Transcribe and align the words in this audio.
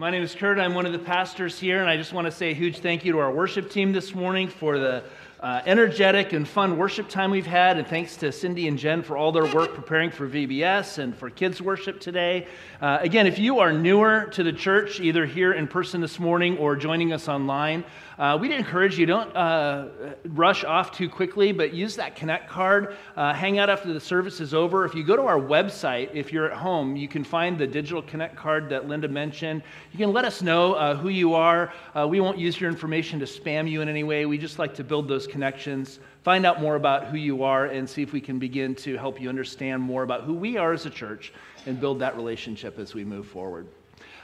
My 0.00 0.08
name 0.08 0.22
is 0.22 0.34
Kurt. 0.34 0.58
I'm 0.58 0.72
one 0.72 0.86
of 0.86 0.92
the 0.92 0.98
pastors 0.98 1.58
here, 1.58 1.82
and 1.82 1.90
I 1.90 1.98
just 1.98 2.14
want 2.14 2.24
to 2.24 2.30
say 2.30 2.52
a 2.52 2.54
huge 2.54 2.78
thank 2.78 3.04
you 3.04 3.12
to 3.12 3.18
our 3.18 3.30
worship 3.30 3.70
team 3.70 3.92
this 3.92 4.14
morning 4.14 4.48
for 4.48 4.78
the 4.78 5.04
uh, 5.42 5.62
energetic 5.64 6.34
and 6.34 6.46
fun 6.46 6.76
worship 6.76 7.08
time 7.08 7.30
we've 7.30 7.46
had. 7.46 7.78
And 7.78 7.86
thanks 7.86 8.16
to 8.18 8.30
Cindy 8.30 8.68
and 8.68 8.78
Jen 8.78 9.02
for 9.02 9.16
all 9.16 9.32
their 9.32 9.52
work 9.54 9.74
preparing 9.74 10.10
for 10.10 10.28
VBS 10.28 10.98
and 10.98 11.16
for 11.16 11.30
kids' 11.30 11.62
worship 11.62 11.98
today. 11.98 12.46
Uh, 12.80 12.98
again, 13.00 13.26
if 13.26 13.38
you 13.38 13.58
are 13.58 13.72
newer 13.72 14.26
to 14.32 14.42
the 14.42 14.52
church, 14.52 15.00
either 15.00 15.24
here 15.24 15.52
in 15.52 15.66
person 15.66 16.00
this 16.00 16.18
morning 16.18 16.58
or 16.58 16.76
joining 16.76 17.12
us 17.12 17.26
online, 17.26 17.84
uh, 18.18 18.36
we'd 18.36 18.50
encourage 18.50 18.98
you 18.98 19.06
don't 19.06 19.34
uh, 19.34 19.88
rush 20.24 20.62
off 20.62 20.92
too 20.92 21.08
quickly, 21.08 21.52
but 21.52 21.72
use 21.72 21.96
that 21.96 22.16
Connect 22.16 22.50
card. 22.50 22.96
Uh, 23.16 23.32
hang 23.32 23.58
out 23.58 23.70
after 23.70 23.94
the 23.94 24.00
service 24.00 24.40
is 24.40 24.52
over. 24.52 24.84
If 24.84 24.94
you 24.94 25.02
go 25.02 25.16
to 25.16 25.22
our 25.22 25.40
website, 25.40 26.10
if 26.12 26.30
you're 26.30 26.50
at 26.50 26.56
home, 26.56 26.96
you 26.96 27.08
can 27.08 27.24
find 27.24 27.56
the 27.56 27.66
digital 27.66 28.02
Connect 28.02 28.36
card 28.36 28.68
that 28.68 28.86
Linda 28.86 29.08
mentioned. 29.08 29.62
You 29.92 29.98
can 29.98 30.12
let 30.12 30.26
us 30.26 30.42
know 30.42 30.74
uh, 30.74 30.94
who 30.96 31.08
you 31.08 31.32
are. 31.32 31.72
We 32.06 32.20
won't 32.20 32.38
use 32.38 32.60
your 32.60 32.68
information 32.68 33.18
to 33.20 33.24
spam 33.24 33.70
you 33.70 33.80
in 33.80 33.88
any 33.88 34.04
way. 34.04 34.26
We 34.26 34.36
just 34.36 34.58
like 34.58 34.74
to 34.74 34.84
build 34.84 35.08
those 35.08 35.26
connections, 35.30 36.00
find 36.22 36.44
out 36.44 36.60
more 36.60 36.76
about 36.76 37.06
who 37.06 37.16
you 37.16 37.42
are, 37.42 37.66
and 37.66 37.88
see 37.88 38.02
if 38.02 38.12
we 38.12 38.20
can 38.20 38.38
begin 38.38 38.74
to 38.76 38.96
help 38.96 39.20
you 39.20 39.28
understand 39.28 39.82
more 39.82 40.02
about 40.02 40.24
who 40.24 40.34
we 40.34 40.56
are 40.56 40.72
as 40.72 40.86
a 40.86 40.90
church 40.90 41.32
and 41.66 41.80
build 41.80 42.00
that 42.00 42.16
relationship 42.16 42.78
as 42.78 42.94
we 42.94 43.04
move 43.04 43.26
forward. 43.26 43.66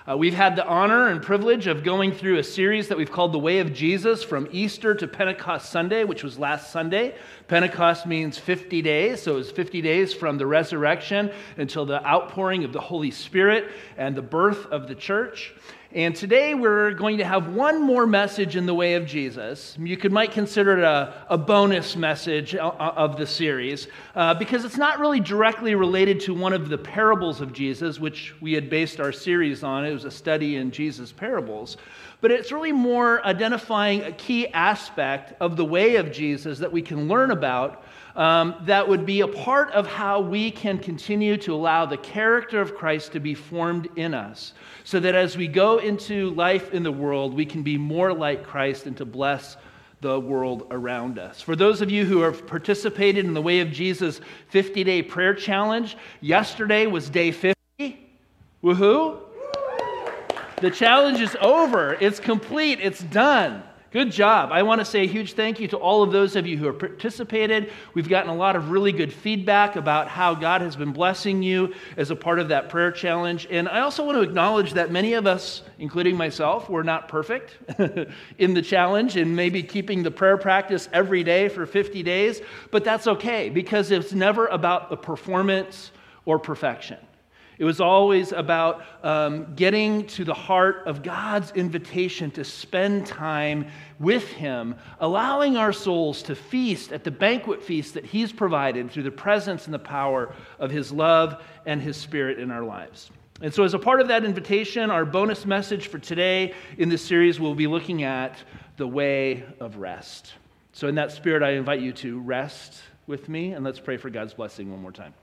Uh, 0.09 0.17
we've 0.17 0.35
had 0.35 0.55
the 0.55 0.65
honor 0.65 1.09
and 1.09 1.21
privilege 1.21 1.67
of 1.67 1.83
going 1.83 2.13
through 2.13 2.39
a 2.39 2.45
series 2.45 2.87
that 2.87 2.97
we've 2.97 3.11
called 3.11 3.33
The 3.33 3.41
Way 3.41 3.59
of 3.59 3.75
Jesus 3.75 4.23
from 4.23 4.47
Easter 4.53 4.95
to 4.95 5.09
Pentecost 5.09 5.73
Sunday, 5.73 6.05
which 6.05 6.23
was 6.23 6.39
last 6.39 6.71
Sunday. 6.71 7.17
Pentecost 7.49 8.07
means 8.07 8.39
50 8.39 8.83
days, 8.83 9.21
so 9.21 9.33
it 9.33 9.39
was 9.39 9.51
50 9.51 9.83
days 9.83 10.15
from 10.15 10.39
the 10.39 10.47
resurrection 10.47 11.33
until 11.57 11.85
the 11.85 12.07
outpouring 12.07 12.63
of 12.63 12.73
the 12.73 12.81
Holy 12.81 13.11
Spirit 13.11 13.69
and 13.97 14.15
the 14.15 14.23
birth 14.23 14.67
of 14.67 14.87
the 14.87 14.95
church. 14.95 15.53
And 15.97 16.15
today 16.15 16.53
we're 16.53 16.91
going 16.91 17.17
to 17.17 17.25
have 17.25 17.55
one 17.55 17.81
more 17.81 18.07
message 18.07 18.55
in 18.55 18.67
the 18.67 18.75
way 18.75 18.97
of 18.97 19.07
Jesus. 19.07 19.75
You 19.81 19.97
could 19.97 20.13
might 20.13 20.31
consider 20.31 20.77
it 20.77 20.85
a, 20.85 21.25
a 21.31 21.39
bonus 21.39 21.97
message 21.97 22.55
of 22.55 23.17
the 23.17 23.27
series 23.27 23.89
uh, 24.15 24.35
because 24.35 24.67
it's 24.67 24.77
not 24.77 24.99
really 24.99 25.21
directly 25.21 25.75
related 25.75 26.21
to 26.21 26.35
one 26.35 26.53
of 26.53 26.69
the 26.69 26.77
parables 26.77 27.41
of 27.41 27.55
Jesus, 27.55 27.99
which 27.99 28.35
we 28.43 28.53
had 28.53 28.69
based 28.69 29.01
our 29.01 29.11
series 29.11 29.63
on. 29.63 29.87
It 29.87 29.93
was 29.95 30.05
a 30.05 30.11
study 30.11 30.57
in 30.57 30.71
Jesus' 30.71 31.13
parables. 31.13 31.79
But 32.21 32.31
it's 32.31 32.53
really 32.53 32.73
more 32.73 33.25
identifying 33.25 34.03
a 34.03 34.13
key 34.13 34.49
aspect 34.49 35.33
of 35.41 35.57
the 35.57 35.65
way 35.65 35.97
of 35.97 36.13
Jesus 36.13 36.59
that 36.59 36.73
we 36.73 36.83
can 36.83 37.09
learn 37.09 37.31
about 37.31 37.86
um, 38.17 38.55
that 38.63 38.89
would 38.89 39.05
be 39.05 39.21
a 39.21 39.29
part 39.29 39.71
of 39.73 39.87
how 39.87 40.21
we 40.21 40.51
can 40.51 40.79
continue 40.79 41.37
to 41.37 41.55
allow 41.55 41.85
the 41.85 41.99
character 41.99 42.61
of 42.61 42.75
Christ 42.75 43.13
to 43.13 43.21
be 43.21 43.35
formed 43.35 43.89
in 43.97 44.15
us, 44.15 44.55
so 44.85 44.99
that 45.01 45.15
as 45.15 45.37
we 45.37 45.47
go 45.47 45.79
into 45.79 46.31
life 46.31 46.73
in 46.73 46.83
the 46.83 46.93
world, 46.93 47.35
we 47.35 47.45
can 47.45 47.63
be 47.63 47.77
more 47.77 48.13
like 48.13 48.43
Christ 48.45 48.87
and 48.87 48.97
to 48.97 49.05
bless 49.05 49.59
the 50.01 50.19
world 50.19 50.67
around 50.71 51.19
us. 51.19 51.41
For 51.41 51.57
those 51.57 51.81
of 51.83 51.91
you 51.91 52.05
who 52.05 52.21
have 52.21 52.47
participated 52.47 53.25
in 53.25 53.35
the 53.35 53.43
Way 53.43 53.61
of 53.61 53.71
Jesus 53.71 54.21
50 54.49 54.85
day 54.85 55.03
prayer 55.03 55.35
challenge, 55.35 55.97
yesterday 56.21 56.87
was 56.87 57.11
day 57.11 57.33
50. 57.33 57.55
Woohoo! 58.63 59.21
The 60.61 60.71
challenge 60.71 61.21
is 61.21 61.37
over, 61.41 61.95
it's 62.01 62.19
complete, 62.19 62.79
it's 62.81 63.03
done. 63.03 63.63
Good 63.97 64.13
job. 64.13 64.51
I 64.53 64.63
want 64.63 64.83
to 64.83 64.85
say 64.85 65.05
a 65.05 65.07
huge 65.07 65.33
thank 65.33 65.59
you 65.59 65.69
to 65.69 65.79
all 65.79 66.03
of 66.03 66.13
those 66.13 66.37
of 66.37 66.47
you 66.47 66.59
who 66.59 66.67
have 66.67 66.79
participated. 66.79 67.73
We've 67.95 68.11
gotten 68.11 68.29
a 68.29 68.35
lot 68.35 68.55
of 68.55 68.71
really 68.71 68.93
good 68.93 69.11
feedback 69.11 69.75
about 69.75 70.07
how 70.07 70.35
God 70.35 70.61
has 70.61 70.77
been 70.77 70.93
blessing 70.93 71.43
you 71.43 71.73
as 71.97 72.11
a 72.11 72.15
part 72.15 72.39
of 72.39 72.49
that 72.49 72.69
prayer 72.69 72.93
challenge. 72.93 73.47
And 73.51 73.67
I 73.71 73.81
also 73.81 74.05
want 74.05 74.17
to 74.17 74.21
acknowledge 74.21 74.75
that 74.75 74.91
many 74.91 75.15
of 75.15 75.27
us, 75.27 75.63
including 75.79 76.15
myself, 76.15 76.69
were 76.69 76.85
not 76.85 77.09
perfect 77.09 77.57
in 78.39 78.53
the 78.53 78.61
challenge 78.61 79.17
and 79.17 79.35
maybe 79.35 79.63
keeping 79.63 80.03
the 80.03 80.11
prayer 80.11 80.37
practice 80.37 80.91
every 80.93 81.25
day 81.25 81.49
for 81.49 81.65
50 81.65 82.03
days. 82.03 82.43
But 82.71 82.85
that's 82.85 83.07
okay 83.07 83.49
because 83.49 83.91
it's 83.93 84.13
never 84.13 84.47
about 84.49 84.91
the 84.91 84.99
performance 84.99 85.91
or 86.27 86.39
perfection. 86.39 86.99
It 87.59 87.65
was 87.65 87.81
always 87.81 88.33
about 88.33 88.83
um, 89.03 89.55
getting 89.55 90.07
to 90.09 90.25
the 90.25 90.35
heart 90.35 90.83
of 90.87 91.03
God's 91.03 91.53
invitation 91.53 92.31
to 92.33 92.45
spend 92.45 93.07
time 93.07 93.69
with 93.99 94.29
Him, 94.29 94.75
allowing 95.01 95.57
our 95.57 95.73
souls 95.73 96.23
to 96.25 96.35
feast 96.35 96.93
at 96.93 97.03
the 97.03 97.11
banquet 97.11 97.63
feast 97.63 97.95
that 97.95 98.05
He's 98.05 98.31
provided 98.31 98.91
through 98.91 99.05
the 99.05 99.11
presence 99.11 99.65
and 99.65 99.73
the 99.73 99.79
power 99.79 100.35
of 100.59 100.71
His 100.71 100.93
love 100.93 101.43
and 101.65 101.81
His 101.81 101.97
Spirit 101.97 102.39
in 102.39 102.51
our 102.51 102.63
lives. 102.63 103.11
And 103.41 103.53
so, 103.53 103.65
as 103.65 103.75
a 103.75 103.79
part 103.79 104.01
of 104.01 104.09
that 104.09 104.25
invitation, 104.25 104.91
our 104.91 105.05
bonus 105.05 105.45
message 105.47 105.89
for 105.89 105.99
today 105.99 106.55
in 106.79 106.89
this 106.89 107.05
series 107.05 107.39
will 107.39 107.55
be 107.55 107.67
looking 107.67 108.03
at 108.03 108.37
the 108.77 108.87
way 108.87 109.45
of 109.61 109.77
rest. 109.77 110.35
So, 110.73 110.89
in 110.89 110.95
that 110.97 111.13
spirit, 111.13 111.43
I 111.43 111.53
invite 111.53 111.81
you 111.81 111.93
to 111.95 112.21
rest 112.21 112.83
with 113.07 113.29
me, 113.29 113.53
and 113.53 113.65
let's 113.65 113.81
pray 113.81 113.97
for 113.97 114.11
God's 114.11 114.35
blessing 114.35 114.71
one 114.71 114.81
more 114.81 114.93
time. 114.93 115.15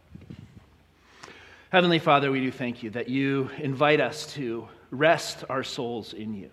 Heavenly 1.73 1.97
Father, 1.97 2.31
we 2.31 2.39
do 2.39 2.51
thank 2.51 2.83
you 2.83 2.91
that 2.91 3.09
you 3.09 3.49
invite 3.57 3.99
us 3.99 4.27
to 4.35 4.67
rest 4.91 5.43
our 5.49 5.63
souls 5.63 6.13
in 6.13 6.35
you. 6.35 6.51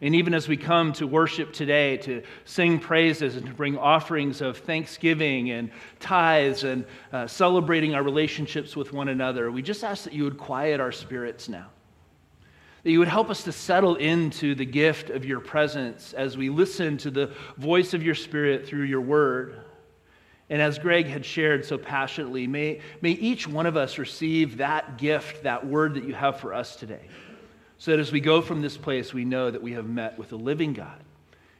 And 0.00 0.12
even 0.16 0.34
as 0.34 0.48
we 0.48 0.56
come 0.56 0.92
to 0.94 1.06
worship 1.06 1.52
today, 1.52 1.98
to 1.98 2.24
sing 2.46 2.80
praises 2.80 3.36
and 3.36 3.46
to 3.46 3.52
bring 3.54 3.78
offerings 3.78 4.40
of 4.40 4.58
thanksgiving 4.58 5.52
and 5.52 5.70
tithes 6.00 6.64
and 6.64 6.84
uh, 7.12 7.28
celebrating 7.28 7.94
our 7.94 8.02
relationships 8.02 8.74
with 8.74 8.92
one 8.92 9.06
another, 9.06 9.52
we 9.52 9.62
just 9.62 9.84
ask 9.84 10.02
that 10.02 10.14
you 10.14 10.24
would 10.24 10.36
quiet 10.36 10.80
our 10.80 10.90
spirits 10.90 11.48
now. 11.48 11.68
That 12.82 12.90
you 12.90 12.98
would 12.98 13.06
help 13.06 13.30
us 13.30 13.44
to 13.44 13.52
settle 13.52 13.94
into 13.94 14.56
the 14.56 14.66
gift 14.66 15.10
of 15.10 15.24
your 15.24 15.38
presence 15.38 16.12
as 16.12 16.36
we 16.36 16.50
listen 16.50 16.98
to 16.98 17.12
the 17.12 17.32
voice 17.56 17.94
of 17.94 18.02
your 18.02 18.16
spirit 18.16 18.66
through 18.66 18.82
your 18.82 19.00
word. 19.00 19.60
And 20.50 20.60
as 20.60 20.80
Greg 20.80 21.06
had 21.06 21.24
shared 21.24 21.64
so 21.64 21.78
passionately, 21.78 22.48
may, 22.48 22.80
may 23.00 23.12
each 23.12 23.46
one 23.46 23.66
of 23.66 23.76
us 23.76 23.98
receive 23.98 24.56
that 24.56 24.98
gift, 24.98 25.44
that 25.44 25.64
word 25.64 25.94
that 25.94 26.04
you 26.04 26.12
have 26.12 26.40
for 26.40 26.52
us 26.52 26.74
today. 26.74 27.06
So 27.78 27.92
that 27.92 28.00
as 28.00 28.10
we 28.10 28.20
go 28.20 28.42
from 28.42 28.60
this 28.60 28.76
place, 28.76 29.14
we 29.14 29.24
know 29.24 29.50
that 29.50 29.62
we 29.62 29.72
have 29.72 29.86
met 29.88 30.18
with 30.18 30.32
a 30.32 30.36
living 30.36 30.72
God. 30.72 30.98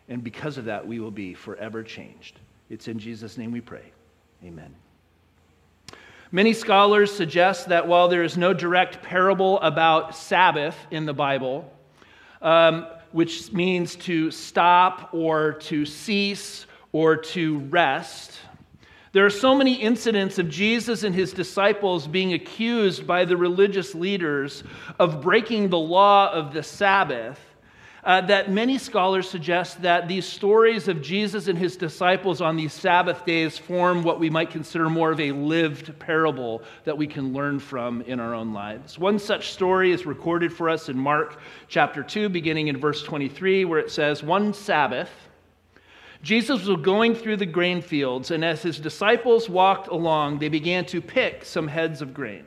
And 0.08 0.24
because 0.24 0.58
of 0.58 0.64
that, 0.64 0.86
we 0.86 0.98
will 0.98 1.12
be 1.12 1.34
forever 1.34 1.84
changed. 1.84 2.40
It's 2.68 2.88
in 2.88 2.98
Jesus' 2.98 3.38
name 3.38 3.52
we 3.52 3.60
pray. 3.60 3.92
Amen. 4.44 4.74
Many 6.32 6.52
scholars 6.52 7.12
suggest 7.12 7.68
that 7.68 7.86
while 7.86 8.08
there 8.08 8.24
is 8.24 8.36
no 8.36 8.52
direct 8.52 9.02
parable 9.02 9.60
about 9.60 10.16
Sabbath 10.16 10.76
in 10.90 11.06
the 11.06 11.14
Bible, 11.14 11.72
um, 12.42 12.86
which 13.12 13.52
means 13.52 13.94
to 13.96 14.30
stop 14.32 15.10
or 15.12 15.52
to 15.52 15.86
cease 15.86 16.66
or 16.92 17.16
to 17.16 17.58
rest, 17.58 18.38
there 19.12 19.26
are 19.26 19.30
so 19.30 19.54
many 19.54 19.74
incidents 19.74 20.38
of 20.38 20.48
Jesus 20.48 21.02
and 21.02 21.14
his 21.14 21.32
disciples 21.32 22.06
being 22.06 22.32
accused 22.32 23.06
by 23.06 23.24
the 23.24 23.36
religious 23.36 23.94
leaders 23.94 24.62
of 24.98 25.20
breaking 25.20 25.68
the 25.68 25.78
law 25.78 26.32
of 26.32 26.52
the 26.52 26.62
Sabbath 26.62 27.38
uh, 28.04 28.20
that 28.22 28.50
many 28.50 28.78
scholars 28.78 29.28
suggest 29.28 29.82
that 29.82 30.08
these 30.08 30.24
stories 30.24 30.88
of 30.88 31.02
Jesus 31.02 31.48
and 31.48 31.58
his 31.58 31.76
disciples 31.76 32.40
on 32.40 32.56
these 32.56 32.72
Sabbath 32.72 33.24
days 33.26 33.58
form 33.58 34.02
what 34.02 34.18
we 34.18 34.30
might 34.30 34.50
consider 34.50 34.88
more 34.88 35.10
of 35.10 35.20
a 35.20 35.32
lived 35.32 35.98
parable 35.98 36.62
that 36.84 36.96
we 36.96 37.06
can 37.06 37.32
learn 37.32 37.58
from 37.58 38.00
in 38.02 38.20
our 38.20 38.34
own 38.34 38.52
lives. 38.52 38.98
One 38.98 39.18
such 39.18 39.52
story 39.52 39.92
is 39.92 40.06
recorded 40.06 40.52
for 40.52 40.68
us 40.70 40.88
in 40.88 40.98
Mark 40.98 41.40
chapter 41.68 42.02
2, 42.02 42.28
beginning 42.28 42.68
in 42.68 42.78
verse 42.78 43.02
23, 43.02 43.64
where 43.66 43.78
it 43.78 43.90
says, 43.90 44.22
One 44.22 44.54
Sabbath, 44.54 45.10
Jesus 46.22 46.66
was 46.66 46.80
going 46.82 47.14
through 47.14 47.38
the 47.38 47.46
grain 47.46 47.80
fields, 47.80 48.30
and 48.30 48.44
as 48.44 48.62
his 48.62 48.78
disciples 48.78 49.48
walked 49.48 49.88
along, 49.88 50.38
they 50.38 50.48
began 50.48 50.84
to 50.86 51.00
pick 51.00 51.44
some 51.44 51.68
heads 51.68 52.02
of 52.02 52.12
grain. 52.12 52.44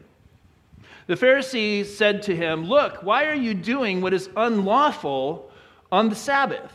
The 1.07 1.15
Pharisees 1.15 1.95
said 1.95 2.21
to 2.23 2.35
him, 2.35 2.65
Look, 2.65 3.03
why 3.03 3.25
are 3.25 3.35
you 3.35 3.53
doing 3.53 4.01
what 4.01 4.13
is 4.13 4.29
unlawful 4.37 5.49
on 5.91 6.09
the 6.09 6.15
Sabbath? 6.15 6.71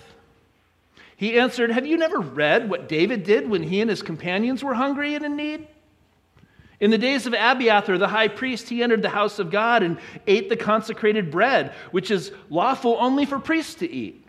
He 1.17 1.39
answered, 1.39 1.71
Have 1.71 1.87
you 1.87 1.97
never 1.97 2.21
read 2.21 2.69
what 2.69 2.89
David 2.89 3.25
did 3.25 3.49
when 3.49 3.63
he 3.63 3.81
and 3.81 3.89
his 3.89 4.03
companions 4.03 4.63
were 4.63 4.75
hungry 4.75 5.15
and 5.15 5.25
in 5.25 5.37
need? 5.37 5.67
In 6.81 6.91
the 6.91 6.99
days 6.99 7.27
of 7.27 7.35
Abiathar, 7.35 7.99
the 7.99 8.07
high 8.07 8.29
priest, 8.29 8.69
he 8.69 8.83
entered 8.83 9.03
the 9.03 9.09
house 9.09 9.39
of 9.39 9.51
God 9.51 9.83
and 9.83 9.99
ate 10.27 10.49
the 10.49 10.57
consecrated 10.57 11.31
bread, 11.31 11.73
which 11.91 12.11
is 12.11 12.31
lawful 12.51 12.97
only 13.01 13.25
for 13.25 13.41
priests 13.41 13.75
to 13.77 13.91
eat. 13.91 14.25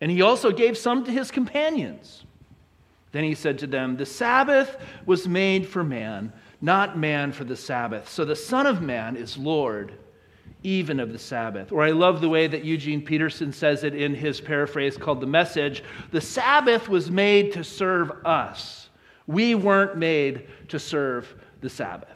And 0.00 0.10
he 0.10 0.22
also 0.22 0.50
gave 0.50 0.76
some 0.76 1.04
to 1.04 1.10
his 1.10 1.30
companions. 1.30 2.24
Then 3.12 3.24
he 3.24 3.34
said 3.34 3.58
to 3.60 3.66
them, 3.66 3.96
The 3.96 4.06
Sabbath 4.06 4.76
was 5.06 5.26
made 5.26 5.66
for 5.66 5.82
man, 5.82 6.32
not 6.60 6.98
man 6.98 7.32
for 7.32 7.44
the 7.44 7.56
Sabbath. 7.56 8.08
So 8.10 8.24
the 8.24 8.36
Son 8.36 8.66
of 8.66 8.82
Man 8.82 9.16
is 9.16 9.38
Lord 9.38 9.94
even 10.62 10.98
of 10.98 11.12
the 11.12 11.18
Sabbath. 11.18 11.70
Or 11.70 11.82
I 11.82 11.92
love 11.92 12.20
the 12.20 12.28
way 12.28 12.46
that 12.48 12.64
Eugene 12.64 13.00
Peterson 13.00 13.52
says 13.52 13.84
it 13.84 13.94
in 13.94 14.14
his 14.14 14.40
paraphrase 14.40 14.96
called 14.96 15.20
The 15.20 15.26
Message 15.26 15.84
The 16.10 16.20
Sabbath 16.20 16.88
was 16.88 17.10
made 17.10 17.52
to 17.52 17.62
serve 17.64 18.10
us, 18.24 18.90
we 19.26 19.54
weren't 19.54 19.96
made 19.96 20.48
to 20.68 20.78
serve 20.78 21.34
the 21.60 21.70
Sabbath. 21.70 22.10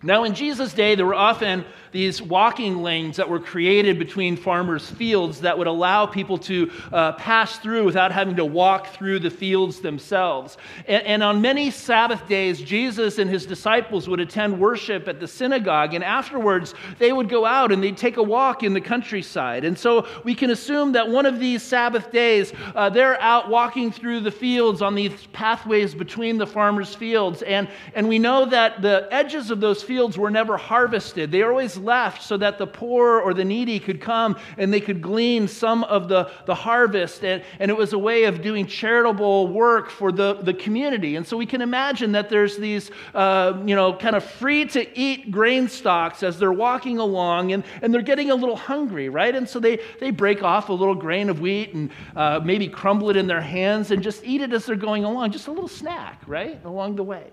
Now, 0.00 0.22
in 0.22 0.32
Jesus' 0.32 0.72
day, 0.72 0.94
there 0.94 1.06
were 1.06 1.14
often 1.14 1.64
these 1.90 2.22
walking 2.22 2.82
lanes 2.82 3.16
that 3.16 3.28
were 3.28 3.40
created 3.40 3.98
between 3.98 4.36
farmers' 4.36 4.88
fields 4.88 5.40
that 5.40 5.58
would 5.58 5.66
allow 5.66 6.06
people 6.06 6.38
to 6.38 6.70
uh, 6.92 7.12
pass 7.12 7.58
through 7.58 7.84
without 7.84 8.12
having 8.12 8.36
to 8.36 8.44
walk 8.44 8.88
through 8.94 9.18
the 9.18 9.30
fields 9.30 9.80
themselves. 9.80 10.56
And, 10.86 11.02
and, 11.04 11.22
on 11.24 11.40
many 11.40 11.72
Sabbath 11.72 12.28
days, 12.28 12.60
Jesus 12.60 13.18
and 13.18 13.28
his 13.28 13.44
disciples 13.44 14.08
would 14.08 14.20
attend 14.20 14.60
worship 14.60 15.08
at 15.08 15.18
the 15.18 15.26
synagogue, 15.26 15.94
and 15.94 16.04
afterwards, 16.04 16.74
they 17.00 17.12
would 17.12 17.28
go 17.28 17.44
out 17.44 17.72
and 17.72 17.82
they'd 17.82 17.96
take 17.96 18.18
a 18.18 18.22
walk 18.22 18.62
in 18.62 18.74
the 18.74 18.80
countryside. 18.80 19.64
And 19.64 19.76
so 19.76 20.06
we 20.22 20.34
can 20.34 20.50
assume 20.50 20.92
that 20.92 21.08
one 21.08 21.26
of 21.26 21.40
these 21.40 21.62
Sabbath 21.62 22.12
days, 22.12 22.52
uh, 22.76 22.88
they're 22.88 23.20
out 23.20 23.48
walking 23.48 23.90
through 23.90 24.20
the 24.20 24.30
fields 24.30 24.80
on 24.80 24.94
these 24.94 25.26
pathways 25.32 25.92
between 25.92 26.38
the 26.38 26.46
farmers' 26.46 26.94
fields. 26.94 27.42
And, 27.42 27.68
and 27.94 28.08
we 28.08 28.20
know 28.20 28.46
that 28.46 28.80
the 28.80 29.08
edges 29.10 29.50
of 29.50 29.58
those 29.58 29.82
fields 29.88 30.18
were 30.18 30.30
never 30.30 30.58
harvested. 30.58 31.32
They 31.32 31.42
always 31.42 31.78
left 31.78 32.22
so 32.22 32.36
that 32.36 32.58
the 32.58 32.66
poor 32.66 33.20
or 33.20 33.32
the 33.32 33.44
needy 33.44 33.80
could 33.80 34.02
come 34.02 34.36
and 34.58 34.70
they 34.70 34.82
could 34.82 35.00
glean 35.00 35.48
some 35.48 35.82
of 35.84 36.08
the, 36.08 36.30
the 36.44 36.54
harvest. 36.54 37.24
And, 37.24 37.42
and 37.58 37.70
it 37.70 37.76
was 37.76 37.94
a 37.94 37.98
way 37.98 38.24
of 38.24 38.42
doing 38.42 38.66
charitable 38.66 39.48
work 39.48 39.88
for 39.88 40.12
the, 40.12 40.34
the 40.34 40.52
community. 40.52 41.16
And 41.16 41.26
so 41.26 41.38
we 41.38 41.46
can 41.46 41.62
imagine 41.62 42.12
that 42.12 42.28
there's 42.28 42.58
these, 42.58 42.90
uh, 43.14 43.62
you 43.64 43.74
know, 43.74 43.94
kind 43.94 44.14
of 44.14 44.22
free 44.22 44.66
to 44.66 44.98
eat 44.98 45.30
grain 45.30 45.68
stalks 45.68 46.22
as 46.22 46.38
they're 46.38 46.52
walking 46.52 46.98
along 46.98 47.52
and, 47.52 47.64
and 47.80 47.94
they're 47.94 48.02
getting 48.02 48.30
a 48.30 48.34
little 48.34 48.56
hungry, 48.56 49.08
right? 49.08 49.34
And 49.34 49.48
so 49.48 49.58
they, 49.58 49.80
they 50.00 50.10
break 50.10 50.42
off 50.42 50.68
a 50.68 50.74
little 50.74 50.94
grain 50.94 51.30
of 51.30 51.40
wheat 51.40 51.72
and 51.72 51.90
uh, 52.14 52.40
maybe 52.44 52.68
crumble 52.68 53.08
it 53.08 53.16
in 53.16 53.26
their 53.26 53.40
hands 53.40 53.90
and 53.90 54.02
just 54.02 54.22
eat 54.22 54.42
it 54.42 54.52
as 54.52 54.66
they're 54.66 54.76
going 54.76 55.04
along, 55.04 55.32
just 55.32 55.48
a 55.48 55.50
little 55.50 55.66
snack, 55.66 56.20
right? 56.26 56.62
Along 56.66 56.94
the 56.94 57.04
way. 57.04 57.30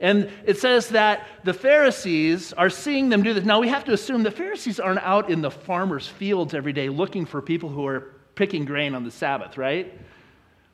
And 0.00 0.30
it 0.44 0.58
says 0.58 0.90
that 0.90 1.26
the 1.42 1.54
Pharisees 1.54 2.52
are 2.52 2.70
seeing 2.70 3.08
them 3.08 3.22
do 3.22 3.34
this. 3.34 3.44
Now, 3.44 3.60
we 3.60 3.68
have 3.68 3.84
to 3.86 3.92
assume 3.92 4.22
the 4.22 4.30
Pharisees 4.30 4.78
aren't 4.78 5.02
out 5.02 5.28
in 5.28 5.40
the 5.40 5.50
farmers' 5.50 6.06
fields 6.06 6.54
every 6.54 6.72
day 6.72 6.88
looking 6.88 7.26
for 7.26 7.42
people 7.42 7.68
who 7.68 7.84
are 7.86 8.14
picking 8.36 8.64
grain 8.64 8.94
on 8.94 9.02
the 9.02 9.10
Sabbath, 9.10 9.58
right? 9.58 9.92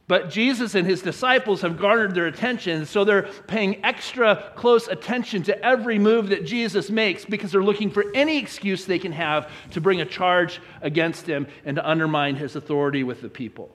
But 0.07 0.29
Jesus 0.29 0.75
and 0.75 0.87
his 0.87 1.01
disciples 1.01 1.63
have 1.63 1.79
garnered 1.79 2.15
their 2.15 2.27
attention, 2.27 2.85
so 2.85 3.05
they're 3.05 3.23
paying 3.47 3.83
extra 3.83 4.53
close 4.55 4.87
attention 4.87 5.43
to 5.45 5.65
every 5.65 5.99
move 5.99 6.29
that 6.29 6.45
Jesus 6.45 6.91
makes 6.91 7.25
because 7.25 7.51
they're 7.51 7.65
looking 7.65 7.91
for 7.91 8.05
any 8.15 8.37
excuse 8.37 8.85
they 8.85 8.99
can 8.99 9.13
have 9.13 9.51
to 9.71 9.81
bring 9.81 10.03
a 10.03 10.05
charge 10.05 10.61
against 10.83 11.27
him 11.27 11.47
and 11.65 11.77
to 11.77 11.89
undermine 11.89 12.37
his 12.37 12.55
authority 12.55 13.03
with 13.03 13.23
the 13.23 13.31
people. 13.31 13.75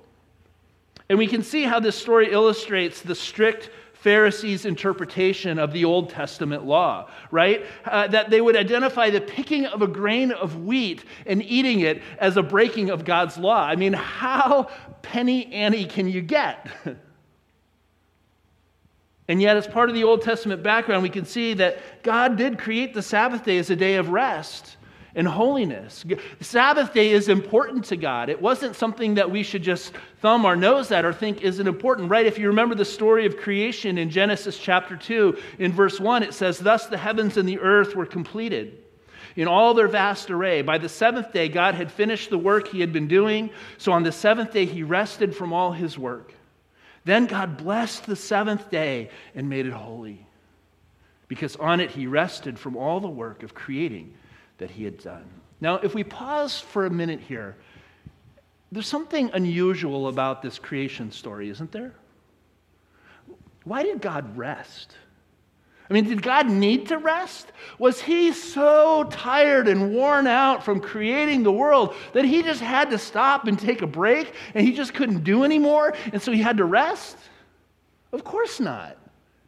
And 1.09 1.17
we 1.17 1.25
can 1.25 1.41
see 1.41 1.63
how 1.63 1.79
this 1.79 1.95
story 1.95 2.31
illustrates 2.31 3.01
the 3.01 3.15
strict 3.15 3.71
Pharisees' 4.01 4.65
interpretation 4.65 5.59
of 5.59 5.73
the 5.73 5.83
Old 5.83 6.09
Testament 6.09 6.65
law, 6.65 7.09
right? 7.31 7.65
Uh, 7.83 8.07
that 8.07 8.29
they 8.29 8.39
would 8.39 8.55
identify 8.55 9.09
the 9.09 9.19
picking 9.19 9.65
of 9.65 9.81
a 9.81 9.87
grain 9.87 10.31
of 10.31 10.63
wheat 10.63 11.03
and 11.25 11.43
eating 11.43 11.81
it 11.81 12.01
as 12.17 12.37
a 12.37 12.43
breaking 12.43 12.89
of 12.91 13.03
God's 13.03 13.37
law. 13.37 13.61
I 13.61 13.75
mean, 13.75 13.91
how 13.91 14.69
penny 15.01 15.51
ante 15.51 15.83
can 15.83 16.07
you 16.07 16.21
get? 16.21 16.65
and 19.27 19.41
yet, 19.41 19.57
as 19.57 19.67
part 19.67 19.89
of 19.89 19.95
the 19.95 20.05
Old 20.05 20.21
Testament 20.21 20.63
background, 20.63 21.03
we 21.03 21.09
can 21.09 21.25
see 21.25 21.53
that 21.55 21.79
God 22.01 22.37
did 22.37 22.57
create 22.57 22.93
the 22.93 23.01
Sabbath 23.01 23.43
day 23.43 23.57
as 23.57 23.69
a 23.69 23.75
day 23.75 23.95
of 23.95 24.09
rest 24.09 24.77
and 25.15 25.27
holiness. 25.27 26.05
Sabbath 26.39 26.93
day 26.93 27.11
is 27.11 27.29
important 27.29 27.85
to 27.85 27.97
God. 27.97 28.29
It 28.29 28.41
wasn't 28.41 28.75
something 28.75 29.15
that 29.15 29.31
we 29.31 29.43
should 29.43 29.63
just 29.63 29.93
thumb 30.21 30.45
our 30.45 30.55
nose 30.55 30.91
at 30.91 31.05
or 31.05 31.13
think 31.13 31.41
isn't 31.41 31.67
important, 31.67 32.09
right? 32.09 32.25
If 32.25 32.37
you 32.37 32.47
remember 32.47 32.75
the 32.75 32.85
story 32.85 33.25
of 33.25 33.37
creation 33.37 33.97
in 33.97 34.09
Genesis 34.09 34.57
chapter 34.57 34.95
2, 34.95 35.37
in 35.57 35.71
verse 35.71 35.99
1, 35.99 36.23
it 36.23 36.33
says, 36.33 36.59
Thus 36.59 36.85
the 36.85 36.97
heavens 36.97 37.37
and 37.37 37.49
the 37.49 37.59
earth 37.59 37.95
were 37.95 38.05
completed 38.05 38.83
in 39.35 39.47
all 39.47 39.73
their 39.73 39.87
vast 39.87 40.29
array. 40.29 40.61
By 40.61 40.77
the 40.77 40.89
seventh 40.89 41.33
day, 41.33 41.49
God 41.49 41.75
had 41.75 41.91
finished 41.91 42.29
the 42.29 42.37
work 42.37 42.67
he 42.67 42.81
had 42.81 42.93
been 42.93 43.07
doing. 43.07 43.49
So 43.77 43.91
on 43.91 44.03
the 44.03 44.11
seventh 44.11 44.51
day, 44.51 44.65
he 44.65 44.83
rested 44.83 45.35
from 45.35 45.53
all 45.53 45.71
his 45.71 45.97
work. 45.97 46.33
Then 47.05 47.25
God 47.25 47.57
blessed 47.57 48.05
the 48.05 48.15
seventh 48.15 48.69
day 48.69 49.09
and 49.33 49.49
made 49.49 49.65
it 49.65 49.73
holy, 49.73 50.27
because 51.27 51.55
on 51.55 51.79
it 51.79 51.91
he 51.91 52.05
rested 52.05 52.59
from 52.59 52.75
all 52.75 52.99
the 52.99 53.07
work 53.07 53.41
of 53.41 53.55
creating 53.55 54.13
that 54.59 54.69
he 54.69 54.83
had 54.83 55.01
done. 55.01 55.25
Now, 55.61 55.75
if 55.77 55.93
we 55.93 56.03
pause 56.03 56.59
for 56.59 56.85
a 56.85 56.89
minute 56.89 57.19
here, 57.19 57.55
there's 58.71 58.87
something 58.87 59.31
unusual 59.33 60.07
about 60.07 60.41
this 60.41 60.59
creation 60.59 61.11
story, 61.11 61.49
isn't 61.49 61.71
there? 61.71 61.93
Why 63.63 63.83
did 63.83 64.01
God 64.01 64.37
rest? 64.37 64.95
I 65.89 65.93
mean, 65.93 66.05
did 66.05 66.21
God 66.21 66.47
need 66.47 66.89
to 66.89 66.99
rest? 66.99 67.51
Was 67.79 67.99
he 67.99 68.31
so 68.31 69.05
tired 69.05 69.67
and 69.67 69.91
worn 69.91 70.27
out 70.27 70.63
from 70.63 70.79
creating 70.79 71.41
the 71.41 71.51
world 71.51 71.95
that 72.13 72.25
he 72.25 72.43
just 72.43 72.61
had 72.61 72.91
to 72.91 72.99
stop 72.99 73.47
and 73.47 73.57
take 73.57 73.81
a 73.81 73.87
break 73.87 74.31
and 74.53 74.65
he 74.65 74.73
just 74.73 74.93
couldn't 74.93 75.23
do 75.23 75.43
anymore 75.43 75.95
and 76.13 76.21
so 76.21 76.31
he 76.31 76.41
had 76.41 76.57
to 76.57 76.65
rest? 76.65 77.17
Of 78.11 78.23
course 78.23 78.59
not. 78.59 78.97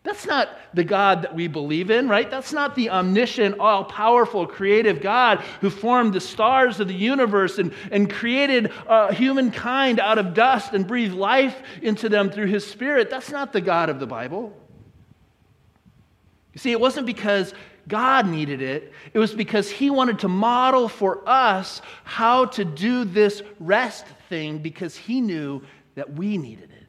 That's 0.03 0.25
not 0.25 0.49
the 0.73 0.83
God 0.83 1.21
that 1.21 1.35
we 1.35 1.47
believe 1.47 1.91
in, 1.91 2.09
right? 2.09 2.29
That's 2.29 2.51
not 2.51 2.73
the 2.73 2.89
omniscient, 2.89 3.59
all 3.59 3.83
powerful, 3.85 4.47
creative 4.47 4.99
God 4.99 5.39
who 5.61 5.69
formed 5.69 6.13
the 6.13 6.19
stars 6.19 6.79
of 6.79 6.87
the 6.87 6.95
universe 6.95 7.59
and, 7.59 7.71
and 7.91 8.11
created 8.11 8.71
uh, 8.87 9.13
humankind 9.13 9.99
out 9.99 10.17
of 10.17 10.33
dust 10.33 10.73
and 10.73 10.87
breathed 10.87 11.13
life 11.13 11.61
into 11.83 12.09
them 12.09 12.31
through 12.31 12.47
his 12.47 12.65
spirit. 12.65 13.11
That's 13.11 13.29
not 13.29 13.53
the 13.53 13.61
God 13.61 13.89
of 13.89 13.99
the 13.99 14.07
Bible. 14.07 14.57
You 16.53 16.59
see, 16.59 16.71
it 16.71 16.79
wasn't 16.79 17.05
because 17.05 17.53
God 17.87 18.27
needed 18.27 18.61
it, 18.61 18.93
it 19.13 19.19
was 19.19 19.33
because 19.33 19.69
he 19.69 19.89
wanted 19.89 20.19
to 20.19 20.27
model 20.27 20.87
for 20.87 21.27
us 21.27 21.81
how 22.03 22.45
to 22.45 22.65
do 22.65 23.05
this 23.05 23.43
rest 23.59 24.05
thing 24.29 24.59
because 24.59 24.95
he 24.95 25.21
knew 25.21 25.61
that 25.95 26.13
we 26.13 26.37
needed 26.37 26.71
it. 26.71 26.80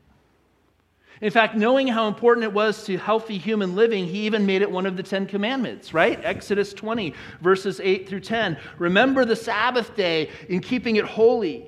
In 1.22 1.30
fact, 1.30 1.54
knowing 1.54 1.86
how 1.86 2.08
important 2.08 2.42
it 2.42 2.52
was 2.52 2.84
to 2.86 2.98
healthy 2.98 3.38
human 3.38 3.76
living, 3.76 4.06
he 4.06 4.26
even 4.26 4.44
made 4.44 4.60
it 4.60 4.68
one 4.68 4.86
of 4.86 4.96
the 4.96 5.04
Ten 5.04 5.24
Commandments, 5.24 5.94
right? 5.94 6.18
Exodus 6.24 6.74
20, 6.74 7.14
verses 7.40 7.80
8 7.80 8.08
through 8.08 8.20
10. 8.20 8.58
Remember 8.76 9.24
the 9.24 9.36
Sabbath 9.36 9.94
day 9.94 10.30
in 10.48 10.60
keeping 10.60 10.96
it 10.96 11.04
holy. 11.04 11.64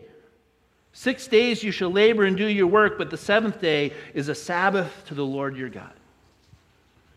Six 0.92 1.28
days 1.28 1.62
you 1.62 1.70
shall 1.70 1.90
labor 1.90 2.24
and 2.24 2.36
do 2.36 2.46
your 2.46 2.66
work, 2.66 2.98
but 2.98 3.10
the 3.10 3.16
seventh 3.16 3.60
day 3.60 3.92
is 4.12 4.28
a 4.28 4.34
Sabbath 4.34 5.04
to 5.06 5.14
the 5.14 5.24
Lord 5.24 5.56
your 5.56 5.68
God. 5.68 5.92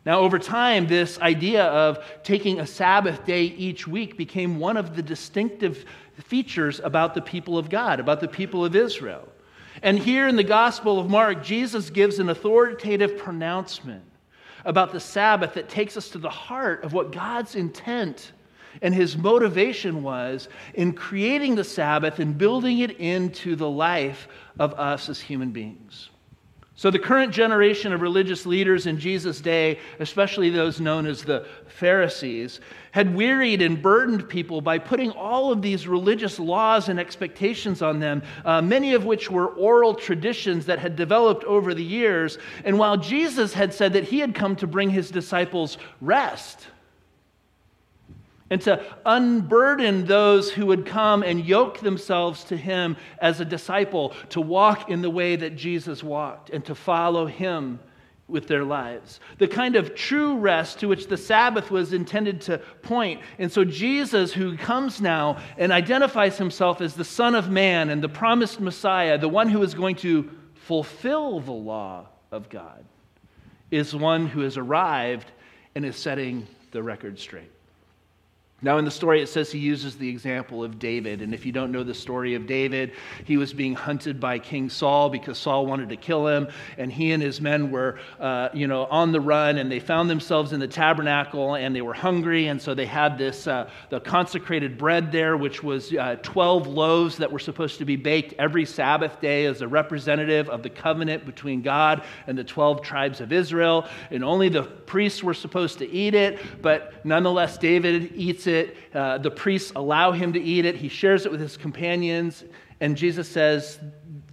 Now, 0.06 0.20
over 0.20 0.38
time, 0.38 0.86
this 0.86 1.20
idea 1.20 1.66
of 1.66 2.06
taking 2.22 2.60
a 2.60 2.68
Sabbath 2.68 3.26
day 3.26 3.46
each 3.46 3.88
week 3.88 4.16
became 4.16 4.60
one 4.60 4.78
of 4.78 4.96
the 4.96 5.02
distinctive 5.02 5.86
features 6.24 6.80
about 6.84 7.16
the 7.16 7.22
people 7.22 7.58
of 7.58 7.68
God, 7.68 8.00
about 8.00 8.22
the 8.22 8.28
people 8.28 8.64
of 8.64 8.76
Israel. 8.76 9.28
And 9.82 10.00
here 10.00 10.28
in 10.28 10.36
the 10.36 10.44
Gospel 10.44 11.00
of 11.00 11.10
Mark, 11.10 11.44
Jesus 11.44 11.90
gives 11.90 12.20
an 12.20 12.30
authoritative 12.30 13.18
pronouncement 13.18 14.04
about 14.66 14.92
the 14.92 15.00
Sabbath 15.00 15.54
that 15.54 15.70
takes 15.70 15.98
us 15.98 16.10
to 16.10 16.18
the 16.18 16.30
heart 16.30 16.84
of 16.84 16.94
what 16.94 17.12
God's 17.12 17.56
intent 17.56 18.32
and 18.82 18.94
his 18.94 19.18
motivation 19.18 20.04
was 20.04 20.50
in 20.74 20.94
creating 20.94 21.56
the 21.56 21.64
Sabbath 21.64 22.20
and 22.20 22.38
building 22.38 22.80
it 22.80 22.92
into 23.00 23.56
the 23.56 23.70
life 23.70 24.28
of 24.60 24.74
us 24.74 25.10
as 25.10 25.20
human 25.20 25.52
beings. 25.52 26.10
So, 26.78 26.92
the 26.92 27.00
current 27.00 27.34
generation 27.34 27.92
of 27.92 28.02
religious 28.02 28.46
leaders 28.46 28.86
in 28.86 29.00
Jesus' 29.00 29.42
day, 29.42 29.80
especially 29.98 30.52
those 30.52 30.80
known 30.80 31.08
as 31.08 31.24
the 31.24 31.48
Pharisees, 31.66 32.60
had 32.92 33.16
wearied 33.16 33.64
and 33.64 33.82
burdened 33.82 34.30
people 34.30 34.62
by 34.62 34.78
putting 34.78 35.10
all 35.10 35.52
of 35.52 35.64
these 35.64 35.88
religious 35.88 36.38
laws 36.38 36.88
and 36.88 37.00
expectations 37.00 37.82
on 37.82 38.00
them, 38.00 38.22
uh, 38.46 38.62
many 38.62 38.94
of 38.94 39.06
which 39.06 39.32
were 39.32 39.48
oral 39.48 39.96
traditions 39.96 40.68
that 40.68 40.78
had 40.78 40.96
developed 40.96 41.44
over 41.46 41.74
the 41.74 41.84
years. 41.84 42.38
And 42.64 42.78
while 42.78 42.96
Jesus 42.96 43.56
had 43.56 43.74
said 43.74 43.94
that 43.94 44.04
he 44.04 44.20
had 44.20 44.36
come 44.36 44.56
to 44.58 44.68
bring 44.68 44.92
his 44.92 45.10
disciples 45.10 45.80
rest, 46.00 46.68
and 48.50 48.62
to 48.62 48.84
unburden 49.06 50.06
those 50.06 50.52
who 50.52 50.66
would 50.68 50.86
come 50.86 51.24
and 51.24 51.46
yoke 51.46 51.80
themselves 51.80 52.44
to 52.46 52.58
him 52.58 52.96
as 53.20 53.40
a 53.40 53.46
disciple, 53.46 54.14
to 54.30 54.42
walk 54.42 54.90
in 54.90 55.02
the 55.02 55.10
way 55.10 55.36
that 55.36 55.56
Jesus 55.56 56.04
walked, 56.04 56.50
and 56.50 56.64
to 56.66 56.76
follow 56.76 57.26
him 57.26 57.80
with 58.28 58.48
their 58.48 58.64
lives. 58.64 59.20
The 59.38 59.48
kind 59.48 59.76
of 59.76 59.96
true 59.96 60.38
rest 60.38 60.80
to 60.80 60.88
which 60.88 61.08
the 61.08 61.18
Sabbath 61.18 61.72
was 61.72 61.94
intended 61.94 62.42
to 62.42 62.58
point. 62.82 63.22
And 63.40 63.52
so, 63.52 63.64
Jesus, 63.64 64.34
who 64.34 64.58
comes 64.58 65.00
now 65.00 65.38
and 65.58 65.72
identifies 65.72 66.38
himself 66.38 66.82
as 66.82 66.94
the 66.94 67.06
Son 67.06 67.36
of 67.36 67.50
Man 67.50 67.90
and 67.90 68.04
the 68.04 68.10
promised 68.10 68.60
Messiah, 68.60 69.18
the 69.18 69.30
one 69.30 69.50
who 69.50 69.64
is 69.64 69.74
going 69.74 69.96
to 69.98 70.30
fulfill 70.56 71.40
the 71.40 71.52
law 71.52 72.08
of 72.32 72.50
God, 72.50 72.84
is 73.72 73.96
one 73.96 74.28
who 74.28 74.42
has 74.42 74.58
arrived 74.58 75.32
and 75.76 75.86
is 75.86 75.96
setting 75.96 76.48
the 76.72 76.84
record 76.84 77.20
straight. 77.20 77.52
Now, 78.64 78.80
in 78.80 78.86
the 78.86 78.92
story, 78.92 79.22
it 79.22 79.28
says 79.28 79.52
he 79.52 79.60
uses 79.60 79.98
the 79.98 80.10
example 80.10 80.64
of 80.64 80.80
David. 80.80 81.22
And 81.22 81.32
if 81.32 81.46
you 81.46 81.52
don't 81.52 81.72
know 81.72 81.84
the 81.84 81.94
story 81.94 82.34
of 82.34 82.48
David, 82.48 82.94
he 83.24 83.38
was 83.38 83.54
being 83.54 83.76
hunted 83.76 84.20
by 84.20 84.40
King 84.40 84.68
Saul 84.72 85.10
because 85.12 85.38
Saul 85.38 85.68
wanted 85.68 85.90
to 85.90 85.96
kill 85.96 86.26
him. 86.26 86.48
And 86.80 86.92
he 86.92 87.12
and 87.12 87.22
his 87.22 87.40
men 87.40 87.70
were, 87.70 88.00
uh, 88.20 88.50
you 88.56 88.66
know, 88.66 88.86
on 88.86 89.12
the 89.12 89.22
run. 89.22 89.60
And 89.60 89.72
they 89.72 89.80
found 89.80 90.10
themselves 90.10 90.54
in 90.54 90.60
the 90.60 90.68
tabernacle 90.68 91.54
and 91.54 91.76
they 91.76 91.84
were 91.84 91.94
hungry. 91.94 92.48
And 92.48 92.60
so 92.60 92.74
they 92.74 92.88
had 92.88 93.20
this, 93.20 93.46
uh, 93.46 93.70
the 93.92 94.00
consecrated 94.00 94.76
bread 94.76 95.12
there, 95.12 95.38
which 95.38 95.62
was 95.62 95.94
uh, 95.94 96.16
12 96.24 96.66
loaves 96.66 97.18
that 97.18 97.32
were 97.32 97.38
supposed 97.38 97.78
to 97.78 97.86
be 97.86 97.96
baked 97.96 98.34
every 98.40 98.66
Sabbath 98.66 99.22
day 99.22 99.46
as 99.46 99.62
a 99.62 99.68
representative 99.68 100.50
of 100.50 100.64
the 100.64 100.70
covenant 100.72 101.28
between 101.28 101.62
God 101.62 102.04
and 102.26 102.36
the 102.36 102.44
12 102.44 102.82
tribes 102.82 103.22
of 103.22 103.32
Israel. 103.32 103.88
And 104.10 104.24
only 104.24 104.50
the 104.50 104.64
priests 104.64 105.22
were 105.22 105.36
supposed 105.36 105.78
to 105.78 105.88
eat 105.88 106.16
it. 106.16 106.40
But 106.64 107.06
nonetheless, 107.06 107.60
David 107.60 108.14
eats 108.16 108.47
it. 108.48 108.78
Uh, 108.94 109.18
the 109.18 109.32
priests 109.32 109.72
allow 109.76 110.12
him 110.12 110.34
to 110.34 110.42
eat 110.42 110.66
it. 110.66 110.76
He 110.76 110.90
shares 110.90 111.26
it 111.26 111.32
with 111.32 111.42
his 111.42 111.58
companions. 111.58 112.44
And 112.80 112.96
Jesus 112.96 113.28
says, 113.28 113.80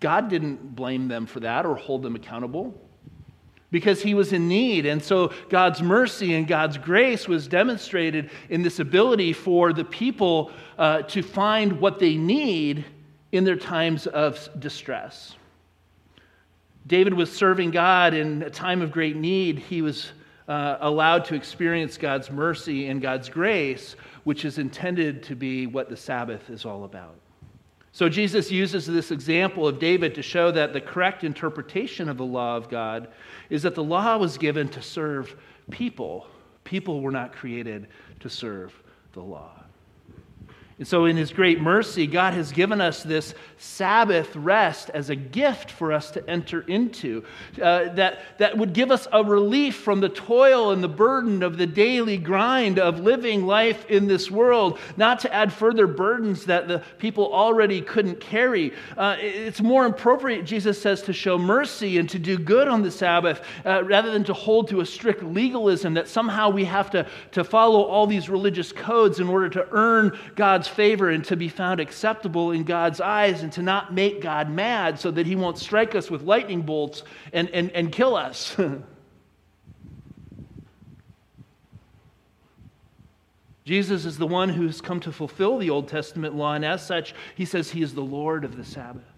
God 0.01 0.29
didn't 0.29 0.75
blame 0.75 1.09
them 1.09 1.27
for 1.27 1.41
that 1.41 1.65
or 1.65 1.77
hold 1.77 2.03
them 2.03 2.15
accountable 2.15 2.81
because 3.71 4.01
he 4.01 4.15
was 4.15 4.33
in 4.33 4.47
need. 4.47 4.87
And 4.87 5.03
so 5.03 5.33
God's 5.49 5.83
mercy 5.83 6.35
and 6.35 6.47
God's 6.47 6.79
grace 6.79 7.27
was 7.27 7.49
demonstrated 7.49 8.31
in 8.49 8.63
this 8.63 8.79
ability 8.79 9.33
for 9.33 9.73
the 9.73 9.85
people 9.85 10.53
uh, 10.79 11.03
to 11.03 11.23
find 11.23 11.81
what 11.81 11.99
they 11.99 12.17
need 12.17 12.85
in 13.33 13.43
their 13.43 13.57
times 13.57 14.07
of 14.07 14.49
distress. 14.61 15.35
David 16.87 17.15
was 17.15 17.33
serving 17.33 17.73
God 17.73 18.15
in 18.15 18.43
a 18.43 18.51
time 18.51 18.81
of 18.83 18.93
great 18.93 19.17
need. 19.17 19.59
He 19.59 19.83
was 19.83 20.13
uh, 20.49 20.77
allowed 20.81 21.25
to 21.27 21.35
experience 21.35 21.97
God's 21.97 22.31
mercy 22.31 22.89
and 22.89 23.01
God's 23.01 23.29
grace, 23.29 23.97
which 24.25 24.45
is 24.45 24.59
intended 24.59 25.23
to 25.25 25.35
be 25.35 25.67
what 25.67 25.89
the 25.89 25.97
Sabbath 25.97 26.51
is 26.51 26.65
all 26.65 26.85
about. 26.85 27.17
So 27.93 28.09
Jesus 28.09 28.51
uses 28.51 28.87
this 28.87 29.11
example 29.13 29.69
of 29.69 29.79
David 29.79 30.17
to 30.17 30.23
show 30.23 30.51
that 30.51 30.73
the 30.73 30.81
correct 30.81 31.23
interpretation 31.23 32.09
of 32.09 32.17
the 32.19 32.25
law 32.25 32.57
of 32.57 32.69
God 32.69 33.09
is 33.51 33.63
that 33.63 33.77
the 33.77 33.85
law 33.85 34.17
was 34.19 34.37
given 34.37 34.69
to 34.71 34.83
serve 34.83 35.37
people. 35.71 36.27
People 36.65 37.01
were 37.01 37.13
not 37.13 37.33
created 37.33 37.87
to 38.21 38.29
serve 38.29 38.75
the 39.13 39.23
law. 39.23 39.64
And 40.77 40.89
so, 40.89 41.05
in 41.05 41.17
His 41.17 41.33
great 41.33 41.61
mercy, 41.61 42.05
God 42.09 42.35
has 42.35 42.51
given 42.51 42.81
us 42.81 43.05
this 43.05 43.35
Sabbath 43.59 44.35
rest 44.35 44.91
as 44.91 45.09
a 45.09 45.15
gift 45.15 45.71
for 45.71 45.93
us 45.93 46.11
to 46.11 46.29
enter 46.29 46.63
into 46.63 47.23
uh, 47.63 47.95
that, 47.95 48.39
that 48.39 48.59
would 48.59 48.73
give 48.73 48.91
us 48.91 49.07
a 49.13 49.23
relief 49.23 49.77
from 49.77 50.01
the 50.01 50.09
toil 50.09 50.73
and 50.73 50.83
the 50.83 50.89
burden 50.89 51.45
of 51.45 51.59
the 51.59 51.67
daily 51.67 52.19
grind 52.19 52.81
of 52.81 52.99
living 52.99 53.47
life 53.47 53.89
in 53.89 54.09
this 54.09 54.33
world, 54.33 54.81
not 54.97 55.21
to 55.21 55.33
add 55.33 55.53
further 55.53 55.87
burdens 55.87 56.45
that 56.47 56.67
the 56.67 56.83
people 56.99 57.33
already 57.33 57.81
couldn't 57.81 58.19
carry. 58.19 58.73
Uh, 58.97 59.17
it's 59.21 59.63
more 59.63 59.87
appropriate, 59.87 60.45
Jesus 60.45 60.81
says, 60.81 61.03
to 61.03 61.13
show 61.13 61.39
mercy 61.39 61.99
and 61.99 62.11
to 62.11 62.19
do 62.19 62.37
good 62.37 62.67
on 62.67 62.83
the 62.83 62.91
Sabbath 62.91 63.43
uh, 63.65 63.85
rather 63.85 64.11
than 64.11 64.25
to 64.25 64.35
hold 64.35 64.67
to 64.69 64.81
a 64.81 64.87
strict 64.87 65.23
legalism 65.23 65.95
that 65.95 66.09
somehow 66.09 66.51
we 66.51 66.65
have 66.65 66.91
to, 66.91 67.07
to 67.31 67.45
follow 67.45 67.83
all 67.83 68.09
these 68.09 68.29
religious 68.29 68.73
codes 68.73 69.21
in 69.21 69.29
order 69.29 69.49
to 69.49 69.67
earn 69.71 70.19
God's 70.35 70.64
God's 70.65 70.75
favor 70.75 71.11
and 71.11 71.23
to 71.27 71.37
be 71.37 71.51
found 71.51 71.79
acceptable 71.79 72.53
in 72.53 72.65
God's 72.65 72.99
eyes 72.99 73.43
and 73.43 73.53
to 73.53 73.61
not 73.61 73.93
make 73.93 74.23
God 74.23 74.49
mad 74.49 74.99
so 74.99 75.11
that 75.11 75.27
he 75.27 75.37
won't 75.37 75.59
strike 75.59 75.95
us 75.95 76.11
with 76.11 76.23
lightning 76.23 76.63
bolts 76.63 77.03
and, 77.35 77.51
and, 77.51 77.71
and 77.73 77.93
kill 77.93 78.17
us. 78.17 78.57
Jesus 83.67 84.07
is 84.07 84.17
the 84.17 84.27
one 84.27 84.49
who's 84.49 84.81
come 84.81 85.01
to 85.01 85.13
fulfill 85.13 85.59
the 85.59 85.69
Old 85.69 85.89
Testament 85.89 86.35
law, 86.35 86.55
and 86.55 86.65
as 86.65 86.87
such, 86.87 87.15
he 87.35 87.45
says 87.45 87.71
he 87.71 87.83
is 87.83 87.93
the 87.95 88.01
Lord 88.01 88.45
of 88.45 88.57
the 88.57 88.65
Sabbath. 88.65 89.14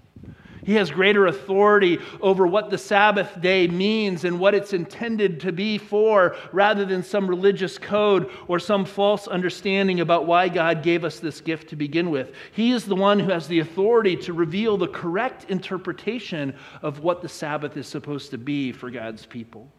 He 0.67 0.75
has 0.75 0.91
greater 0.91 1.29
authority 1.29 2.01
over 2.21 2.45
what 2.45 2.71
the 2.71 2.77
Sabbath 2.77 3.41
day 3.41 3.69
means 3.69 4.25
and 4.25 4.41
what 4.41 4.53
it's 4.53 4.73
intended 4.73 5.39
to 5.41 5.53
be 5.53 5.79
for, 5.79 6.35
rather 6.51 6.85
than 6.85 7.05
some 7.05 7.29
religious 7.29 7.79
code 7.79 8.29
or 8.49 8.59
some 8.59 8.85
false 8.85 9.29
understanding 9.29 10.01
about 10.01 10.27
why 10.27 10.49
God 10.49 10.83
gave 10.83 11.05
us 11.05 11.21
this 11.21 11.41
gift 11.41 11.69
to 11.69 11.77
begin 11.77 12.11
with. 12.11 12.33
He 12.51 12.73
is 12.73 12.85
the 12.85 12.97
one 12.97 13.21
who 13.21 13.31
has 13.31 13.47
the 13.47 13.61
authority 13.61 14.17
to 14.17 14.33
reveal 14.33 14.77
the 14.77 14.89
correct 14.89 15.49
interpretation 15.49 16.53
of 16.83 16.99
what 16.99 17.23
the 17.23 17.29
Sabbath 17.29 17.77
is 17.77 17.87
supposed 17.87 18.33
to 18.33 18.39
be 18.39 18.73
for 18.73 18.91
God's 18.91 19.25
people. 19.25 19.73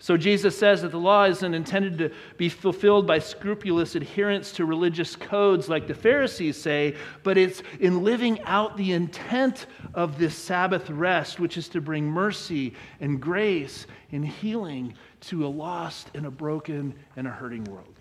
So 0.00 0.16
Jesus 0.16 0.56
says 0.56 0.82
that 0.82 0.92
the 0.92 0.98
law 0.98 1.24
isn't 1.24 1.54
intended 1.54 1.98
to 1.98 2.12
be 2.36 2.48
fulfilled 2.48 3.06
by 3.06 3.18
scrupulous 3.18 3.96
adherence 3.96 4.52
to 4.52 4.64
religious 4.64 5.16
codes 5.16 5.68
like 5.68 5.88
the 5.88 5.94
Pharisees 5.94 6.56
say, 6.56 6.94
but 7.24 7.36
it's 7.36 7.62
in 7.80 8.04
living 8.04 8.40
out 8.42 8.76
the 8.76 8.92
intent 8.92 9.66
of 9.94 10.16
this 10.16 10.36
Sabbath 10.36 10.88
rest, 10.88 11.40
which 11.40 11.56
is 11.56 11.68
to 11.70 11.80
bring 11.80 12.04
mercy 12.06 12.74
and 13.00 13.20
grace 13.20 13.88
and 14.12 14.24
healing 14.24 14.94
to 15.20 15.44
a 15.44 15.48
lost 15.48 16.10
and 16.14 16.26
a 16.26 16.30
broken 16.30 16.94
and 17.16 17.26
a 17.26 17.30
hurting 17.30 17.64
world. 17.64 17.98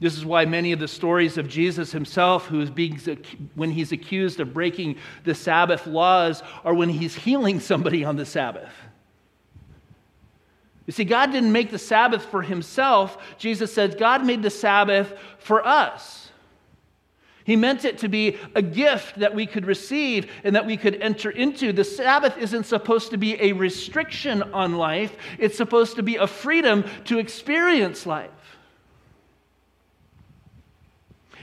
This 0.00 0.16
is 0.16 0.24
why 0.24 0.46
many 0.46 0.72
of 0.72 0.78
the 0.78 0.88
stories 0.88 1.36
of 1.36 1.48
Jesus 1.48 1.92
himself, 1.92 2.46
who 2.46 2.60
is 2.60 2.70
being, 2.70 2.98
when 3.56 3.72
he's 3.72 3.92
accused 3.92 4.40
of 4.40 4.54
breaking 4.54 4.96
the 5.24 5.34
Sabbath 5.34 5.86
laws, 5.86 6.42
are 6.64 6.72
when 6.72 6.88
he's 6.88 7.14
healing 7.14 7.60
somebody 7.60 8.04
on 8.04 8.16
the 8.16 8.24
Sabbath. 8.24 8.72
You 10.88 10.92
see, 10.92 11.04
God 11.04 11.32
didn't 11.32 11.52
make 11.52 11.70
the 11.70 11.78
Sabbath 11.78 12.24
for 12.24 12.40
himself. 12.40 13.18
Jesus 13.36 13.74
says 13.74 13.94
God 13.94 14.24
made 14.24 14.42
the 14.42 14.48
Sabbath 14.48 15.12
for 15.38 15.64
us. 15.64 16.30
He 17.44 17.56
meant 17.56 17.84
it 17.84 17.98
to 17.98 18.08
be 18.08 18.38
a 18.54 18.62
gift 18.62 19.18
that 19.18 19.34
we 19.34 19.44
could 19.44 19.66
receive 19.66 20.30
and 20.44 20.56
that 20.56 20.64
we 20.64 20.78
could 20.78 20.94
enter 21.02 21.28
into. 21.28 21.74
The 21.74 21.84
Sabbath 21.84 22.38
isn't 22.38 22.64
supposed 22.64 23.10
to 23.10 23.18
be 23.18 23.38
a 23.38 23.52
restriction 23.52 24.42
on 24.54 24.76
life, 24.76 25.14
it's 25.38 25.58
supposed 25.58 25.96
to 25.96 26.02
be 26.02 26.16
a 26.16 26.26
freedom 26.26 26.84
to 27.04 27.18
experience 27.18 28.06
life. 28.06 28.30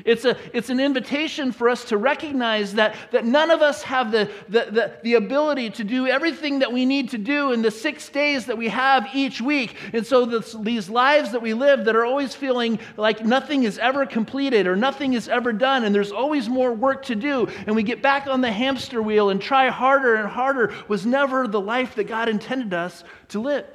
It's, 0.03 0.25
a, 0.25 0.37
it's 0.53 0.69
an 0.69 0.79
invitation 0.79 1.51
for 1.51 1.69
us 1.69 1.85
to 1.85 1.97
recognize 1.97 2.73
that, 2.73 2.95
that 3.11 3.25
none 3.25 3.49
of 3.49 3.61
us 3.61 3.81
have 3.83 4.11
the, 4.11 4.29
the, 4.49 4.65
the, 4.71 4.93
the, 5.03 5.13
ability 5.13 5.69
to 5.71 5.83
do 5.83 6.07
everything 6.07 6.59
that 6.59 6.73
we 6.73 6.85
need 6.85 7.09
to 7.11 7.17
do 7.17 7.53
in 7.53 7.61
the 7.61 7.71
six 7.71 8.09
days 8.09 8.45
that 8.47 8.57
we 8.57 8.67
have 8.67 9.07
each 9.13 9.39
week. 9.39 9.77
And 9.93 10.05
so, 10.05 10.25
this, 10.25 10.53
these 10.59 10.89
lives 10.89 11.31
that 11.31 11.41
we 11.41 11.53
live 11.53 11.85
that 11.85 11.95
are 11.95 12.05
always 12.05 12.35
feeling 12.35 12.79
like 12.97 13.23
nothing 13.23 13.63
is 13.63 13.77
ever 13.77 14.05
completed 14.05 14.67
or 14.67 14.75
nothing 14.75 15.13
is 15.13 15.29
ever 15.29 15.53
done, 15.53 15.85
and 15.85 15.95
there's 15.95 16.11
always 16.11 16.49
more 16.49 16.73
work 16.73 17.05
to 17.05 17.15
do, 17.15 17.47
and 17.65 17.75
we 17.75 17.83
get 17.83 18.01
back 18.01 18.27
on 18.27 18.41
the 18.41 18.51
hamster 18.51 19.01
wheel 19.01 19.29
and 19.29 19.41
try 19.41 19.69
harder 19.69 20.15
and 20.15 20.27
harder, 20.27 20.73
was 20.87 21.05
never 21.05 21.47
the 21.47 21.61
life 21.61 21.95
that 21.95 22.05
God 22.05 22.27
intended 22.27 22.73
us 22.73 23.03
to 23.29 23.39
live 23.39 23.65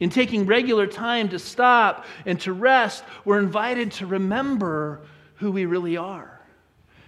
in 0.00 0.10
taking 0.10 0.46
regular 0.46 0.86
time 0.86 1.28
to 1.28 1.38
stop 1.38 2.06
and 2.26 2.40
to 2.40 2.52
rest, 2.52 3.04
we're 3.24 3.38
invited 3.38 3.92
to 3.92 4.06
remember 4.06 5.02
who 5.36 5.52
we 5.52 5.66
really 5.66 5.96
are. 5.96 6.40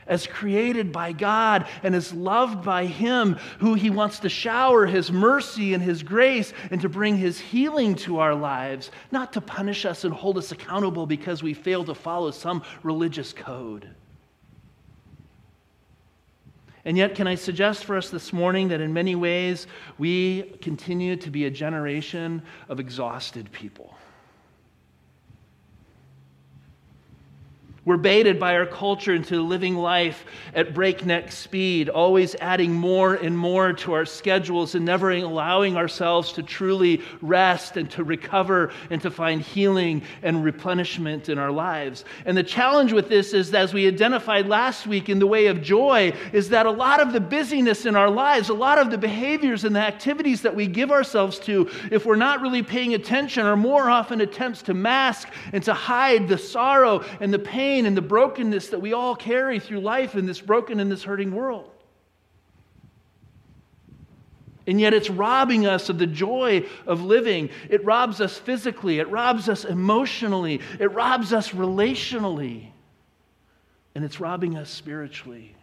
As 0.07 0.27
created 0.27 0.93
by 0.93 1.13
God 1.13 1.67
and 1.83 1.95
as 1.95 2.13
loved 2.13 2.65
by 2.65 2.87
Him, 2.87 3.39
who 3.61 3.75
He 3.75 3.89
wants 3.89 4.19
to 4.21 4.29
shower 4.29 4.85
His 4.85 5.11
mercy 5.11 5.75
and 5.75 5.83
His 5.83 6.03
grace 6.03 6.53
and 6.71 6.81
to 6.83 6.89
bring 6.89 7.17
His 7.17 7.39
healing 7.39 7.95
to 7.97 8.19
our 8.19 8.35
lives, 8.35 8.91
not 9.11 9.33
to 9.35 9.41
punish 9.41 9.87
us 9.87 10.05
and 10.05 10.13
hold 10.13 10.39
us 10.39 10.53
accountable 10.53 11.07
because 11.07 11.43
we 11.43 11.55
fail 11.55 11.85
to 11.85 11.95
follow 11.95 12.31
some 12.31 12.63
religious 12.83 13.33
code. 13.33 13.89
And 16.85 16.97
yet, 16.97 17.15
can 17.15 17.27
I 17.27 17.37
suggest 17.37 17.85
for 17.85 17.97
us 17.97 18.11
this 18.11 18.33
morning 18.33 18.69
that 18.69 18.81
in 18.81 18.93
many 18.93 19.15
ways 19.15 19.69
we 19.99 20.43
continue 20.61 21.17
to 21.17 21.31
be 21.31 21.45
a 21.45 21.51
generation 21.51 22.43
of 22.69 22.81
exhausted 22.81 23.53
people? 23.53 23.95
We're 27.85 27.97
baited 27.97 28.39
by 28.39 28.55
our 28.55 28.67
culture 28.67 29.13
into 29.13 29.43
living 29.43 29.75
life 29.75 30.25
at 30.55 30.73
breakneck 30.73 31.33
speed, 31.33 31.89
always 31.89 32.37
adding 32.37 32.73
more 32.73 33.15
and 33.15 33.37
more 33.37 33.73
to 33.73 33.95
our 33.95 34.07
schedules 34.07 34.77
and 34.77 34.85
never 34.85 35.11
allowing 35.11 35.77
ourselves 35.77 36.33
to 36.35 36.45
truly 36.45 37.03
rest 37.21 37.77
and 37.77 37.91
to 37.91 38.05
recover 38.05 38.71
and 38.91 39.03
to 39.03 39.11
find 39.11 39.41
healing 39.41 40.03
and 40.23 40.45
replenishment 40.45 41.29
in 41.29 41.39
our 41.39 41.51
lives. 41.51 42.05
And 42.25 42.37
the 42.37 42.45
challenge 42.45 42.93
with 42.93 43.09
this 43.09 43.35
is, 43.35 43.53
as 43.53 43.75
we 43.75 43.89
identified 43.89 44.47
last 44.47 44.87
week 44.87 45.09
in 45.09 45.19
the 45.19 45.27
way 45.27 45.47
of 45.47 45.61
joy, 45.61 46.15
is 46.33 46.51
that 46.51 46.67
a 46.67 46.71
lot 46.71 47.01
of 47.01 47.13
the 47.13 47.21
busyness 47.21 47.85
in 47.85 47.97
our 47.97 48.11
lives, 48.11 48.49
a 48.49 48.55
lot 48.55 48.79
of 48.79 48.93
the 48.93 48.99
behaviors 48.99 49.65
and 49.65 49.75
the 49.75 49.81
activities 49.81 50.43
that 50.43 50.55
we 50.55 50.69
give 50.69 50.93
ourselves 50.93 51.41
to, 51.41 51.69
if 51.91 52.07
we're 52.07 52.15
not 52.15 52.43
really 52.43 52.63
paying 52.63 52.95
attention, 52.95 53.45
are 53.45 53.57
more 53.57 53.91
often 53.91 54.21
attempts 54.21 54.63
to 54.63 54.73
mask 54.73 55.29
and 55.53 55.65
to 55.65 55.75
hide 55.75 56.29
the 56.29 56.39
sorrow 56.39 57.05
and 57.19 57.35
the 57.35 57.41
pain 57.41 57.72
pain 57.73 57.87
and 57.87 57.97
the 57.97 58.03
brokenness 58.03 58.69
that 58.69 58.81
we 58.81 58.93
all 58.93 59.17
carry 59.17 59.59
through 59.59 59.81
life 59.81 60.15
in 60.15 60.27
this 60.27 60.41
broken 60.41 60.79
and 60.79 60.91
this 60.91 61.03
hurting 61.03 61.35
world. 61.35 61.71
And 64.67 64.81
yet 64.81 64.95
it's 64.95 65.11
robbing 65.11 65.67
us 65.67 65.89
of 65.89 65.99
the 65.99 66.07
joy 66.07 66.67
of 66.87 67.03
living. 67.03 67.51
It 67.69 67.85
robs 67.85 68.21
us 68.21 68.37
physically, 68.39 68.99
it 68.99 69.09
robs 69.09 69.49
us 69.49 69.65
emotionally, 69.65 70.61
it 70.79 70.93
robs 70.93 71.33
us 71.33 71.51
relationally, 71.51 72.69
and 73.95 74.05
it's 74.05 74.21
robbing 74.21 74.57
us 74.57 74.71
spiritually. 74.71 75.57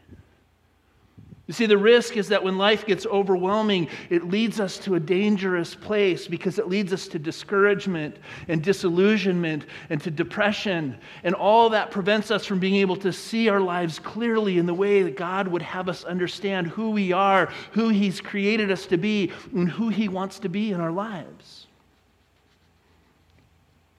You 1.49 1.53
see, 1.53 1.65
the 1.65 1.79
risk 1.79 2.15
is 2.15 2.27
that 2.27 2.43
when 2.43 2.59
life 2.59 2.85
gets 2.85 3.07
overwhelming, 3.07 3.87
it 4.11 4.29
leads 4.29 4.59
us 4.59 4.77
to 4.81 4.93
a 4.93 4.99
dangerous 4.99 5.73
place 5.73 6.27
because 6.27 6.59
it 6.59 6.69
leads 6.69 6.93
us 6.93 7.07
to 7.07 7.17
discouragement 7.17 8.17
and 8.47 8.61
disillusionment 8.63 9.65
and 9.89 9.99
to 10.03 10.11
depression. 10.11 10.95
And 11.23 11.33
all 11.33 11.71
that 11.71 11.89
prevents 11.89 12.29
us 12.29 12.45
from 12.45 12.59
being 12.59 12.75
able 12.75 12.97
to 12.97 13.11
see 13.11 13.49
our 13.49 13.61
lives 13.61 13.97
clearly 13.97 14.59
in 14.59 14.67
the 14.67 14.75
way 14.75 15.01
that 15.01 15.17
God 15.17 15.47
would 15.47 15.63
have 15.63 15.89
us 15.89 16.03
understand 16.03 16.67
who 16.67 16.91
we 16.91 17.13
are, 17.13 17.51
who 17.71 17.89
He's 17.89 18.21
created 18.21 18.69
us 18.69 18.85
to 18.85 18.97
be, 18.97 19.31
and 19.51 19.67
who 19.67 19.89
He 19.89 20.07
wants 20.07 20.37
to 20.41 20.49
be 20.49 20.71
in 20.71 20.79
our 20.79 20.91
lives. 20.91 21.65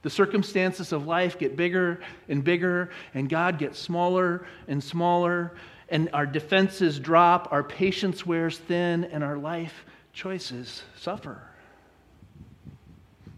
The 0.03 0.11
circumstances 0.11 0.93
of 0.93 1.09
life 1.09 1.37
get 1.37 1.57
bigger 1.57 2.01
and 2.29 2.45
bigger, 2.45 2.91
and 3.13 3.29
God 3.29 3.59
gets 3.59 3.81
smaller 3.81 4.47
and 4.69 4.81
smaller, 4.83 5.53
and 5.91 6.11
our 6.13 6.27
defenses 6.27 6.99
drop, 6.99 7.49
our 7.51 7.63
patience 7.63 8.25
wears 8.25 8.57
thin, 8.57 9.05
and 9.05 9.25
our 9.25 9.37
life 9.37 9.85
choices 10.13 10.83
suffer. 10.97 11.43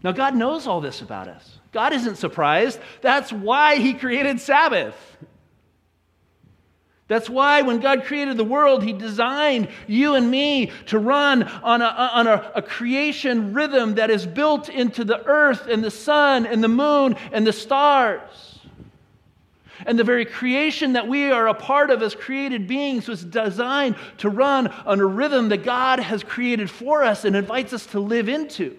Now, 0.03 0.11
God 0.11 0.35
knows 0.35 0.67
all 0.67 0.81
this 0.81 1.01
about 1.01 1.27
us. 1.27 1.59
God 1.71 1.93
isn't 1.93 2.17
surprised. 2.17 2.79
That's 3.01 3.31
why 3.31 3.77
He 3.77 3.93
created 3.93 4.39
Sabbath. 4.39 4.95
That's 7.07 7.29
why 7.29 7.61
when 7.61 7.79
God 7.79 8.05
created 8.05 8.37
the 8.37 8.43
world, 8.43 8.83
He 8.83 8.93
designed 8.93 9.69
you 9.87 10.15
and 10.15 10.29
me 10.29 10.71
to 10.87 10.99
run 10.99 11.43
on, 11.43 11.81
a, 11.81 11.85
on 11.85 12.27
a, 12.27 12.51
a, 12.55 12.61
creation 12.61 13.53
rhythm 13.53 13.95
that 13.95 14.09
is 14.09 14.25
built 14.25 14.69
into 14.69 15.03
the 15.03 15.23
earth 15.25 15.67
and 15.67 15.83
the 15.83 15.91
sun 15.91 16.45
and 16.45 16.63
the 16.63 16.69
moon 16.69 17.15
and 17.31 17.45
the 17.45 17.53
stars. 17.53 18.52
And 19.85 19.97
the 19.97 20.03
very 20.03 20.25
creation 20.25 20.93
that 20.93 21.07
we 21.07 21.31
are 21.31 21.47
a 21.47 21.53
part 21.53 21.89
of 21.89 22.01
as 22.01 22.15
created 22.15 22.67
beings 22.67 23.07
was 23.07 23.23
designed 23.23 23.95
to 24.19 24.29
run 24.29 24.67
on 24.67 24.99
a 24.99 25.05
rhythm 25.05 25.49
that 25.49 25.63
God 25.63 25.99
has 25.99 26.23
created 26.23 26.69
for 26.69 27.03
us 27.03 27.25
and 27.25 27.35
invites 27.35 27.73
us 27.73 27.85
to 27.87 27.99
live 27.99 28.29
into. 28.29 28.77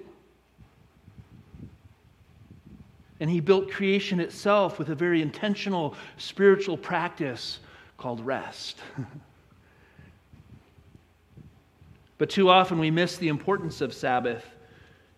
And 3.21 3.29
He 3.29 3.41
built 3.41 3.71
creation 3.71 4.21
itself 4.21 4.79
with 4.79 4.89
a 4.89 4.95
very 4.95 5.21
intentional 5.21 5.95
spiritual 6.17 6.77
practice 6.77 7.59
called 7.97 8.25
rest. 8.25 8.79
but 12.19 12.31
too 12.31 12.49
often 12.49 12.79
we 12.79 12.91
miss 12.91 13.17
the 13.17 13.29
importance 13.29 13.81
of 13.81 13.93
Sabbath 13.93 14.54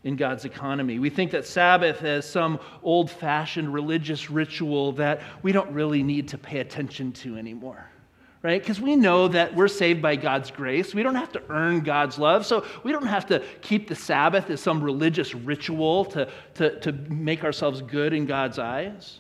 in 0.07 0.15
God's 0.15 0.45
economy. 0.45 1.01
We 1.01 1.11
think 1.11 1.33
that 1.33 1.45
Sabbath 1.45 2.05
is 2.05 2.25
some 2.25 2.61
old 2.85 3.11
fashioned 3.11 3.75
religious 3.75 4.31
ritual 4.31 4.93
that 4.93 5.21
we 5.43 5.51
don't 5.51 5.71
really 5.73 6.05
need 6.05 6.29
to 6.29 6.39
pay 6.39 6.61
attention 6.61 7.11
to 7.15 7.37
anymore, 7.37 7.91
right? 8.41 8.63
Because 8.63 8.81
we 8.81 8.95
know 8.95 9.27
that 9.27 9.53
we're 9.57 9.67
saved 9.67 10.01
by 10.01 10.15
God's 10.15 10.53
grace. 10.53 10.95
We 10.95 11.03
don't 11.03 11.17
have 11.17 11.33
to 11.33 11.43
earn 11.49 11.81
God's 11.81 12.21
love. 12.21 12.47
So 12.47 12.65
we 12.85 12.93
don't 12.93 13.09
have 13.09 13.27
to 13.27 13.43
keep 13.63 13.89
the 13.89 13.97
Sabbath 13.97 14.49
as 14.49 14.61
some 14.61 14.81
religious 14.81 15.35
ritual 15.35 16.05
to, 16.05 16.31
to, 16.55 16.79
to 16.79 16.93
make 16.93 17.43
ourselves 17.43 17.83
good 17.83 18.13
in 18.13 18.27
God's 18.27 18.61
eyes. 18.61 19.19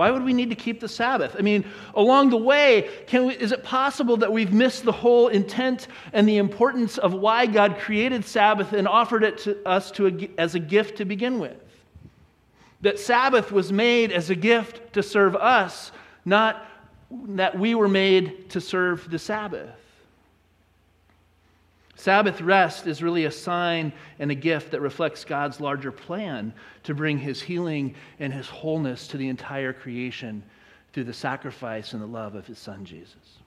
Why 0.00 0.10
would 0.10 0.24
we 0.24 0.32
need 0.32 0.48
to 0.48 0.56
keep 0.56 0.80
the 0.80 0.88
Sabbath? 0.88 1.36
I 1.38 1.42
mean, 1.42 1.62
along 1.94 2.30
the 2.30 2.38
way, 2.38 2.88
we, 3.12 3.34
is 3.36 3.52
it 3.52 3.62
possible 3.62 4.16
that 4.16 4.32
we've 4.32 4.50
missed 4.50 4.84
the 4.84 4.92
whole 4.92 5.28
intent 5.28 5.88
and 6.14 6.26
the 6.26 6.38
importance 6.38 6.96
of 6.96 7.12
why 7.12 7.44
God 7.44 7.76
created 7.78 8.24
Sabbath 8.24 8.72
and 8.72 8.88
offered 8.88 9.24
it 9.24 9.36
to 9.40 9.58
us 9.68 9.90
to 9.90 10.06
a, 10.06 10.40
as 10.40 10.54
a 10.54 10.58
gift 10.58 10.96
to 10.96 11.04
begin 11.04 11.38
with? 11.38 11.62
That 12.80 12.98
Sabbath 12.98 13.52
was 13.52 13.74
made 13.74 14.10
as 14.10 14.30
a 14.30 14.34
gift 14.34 14.94
to 14.94 15.02
serve 15.02 15.36
us, 15.36 15.92
not 16.24 16.64
that 17.10 17.58
we 17.58 17.74
were 17.74 17.86
made 17.86 18.48
to 18.48 18.60
serve 18.62 19.10
the 19.10 19.18
Sabbath. 19.18 19.76
Sabbath 22.00 22.40
rest 22.40 22.86
is 22.86 23.02
really 23.02 23.26
a 23.26 23.30
sign 23.30 23.92
and 24.18 24.30
a 24.30 24.34
gift 24.34 24.70
that 24.70 24.80
reflects 24.80 25.22
God's 25.22 25.60
larger 25.60 25.92
plan 25.92 26.54
to 26.84 26.94
bring 26.94 27.18
his 27.18 27.42
healing 27.42 27.94
and 28.18 28.32
his 28.32 28.48
wholeness 28.48 29.06
to 29.08 29.18
the 29.18 29.28
entire 29.28 29.74
creation 29.74 30.42
through 30.94 31.04
the 31.04 31.12
sacrifice 31.12 31.92
and 31.92 32.00
the 32.00 32.06
love 32.06 32.34
of 32.34 32.46
his 32.46 32.58
son 32.58 32.86
Jesus. 32.86 33.38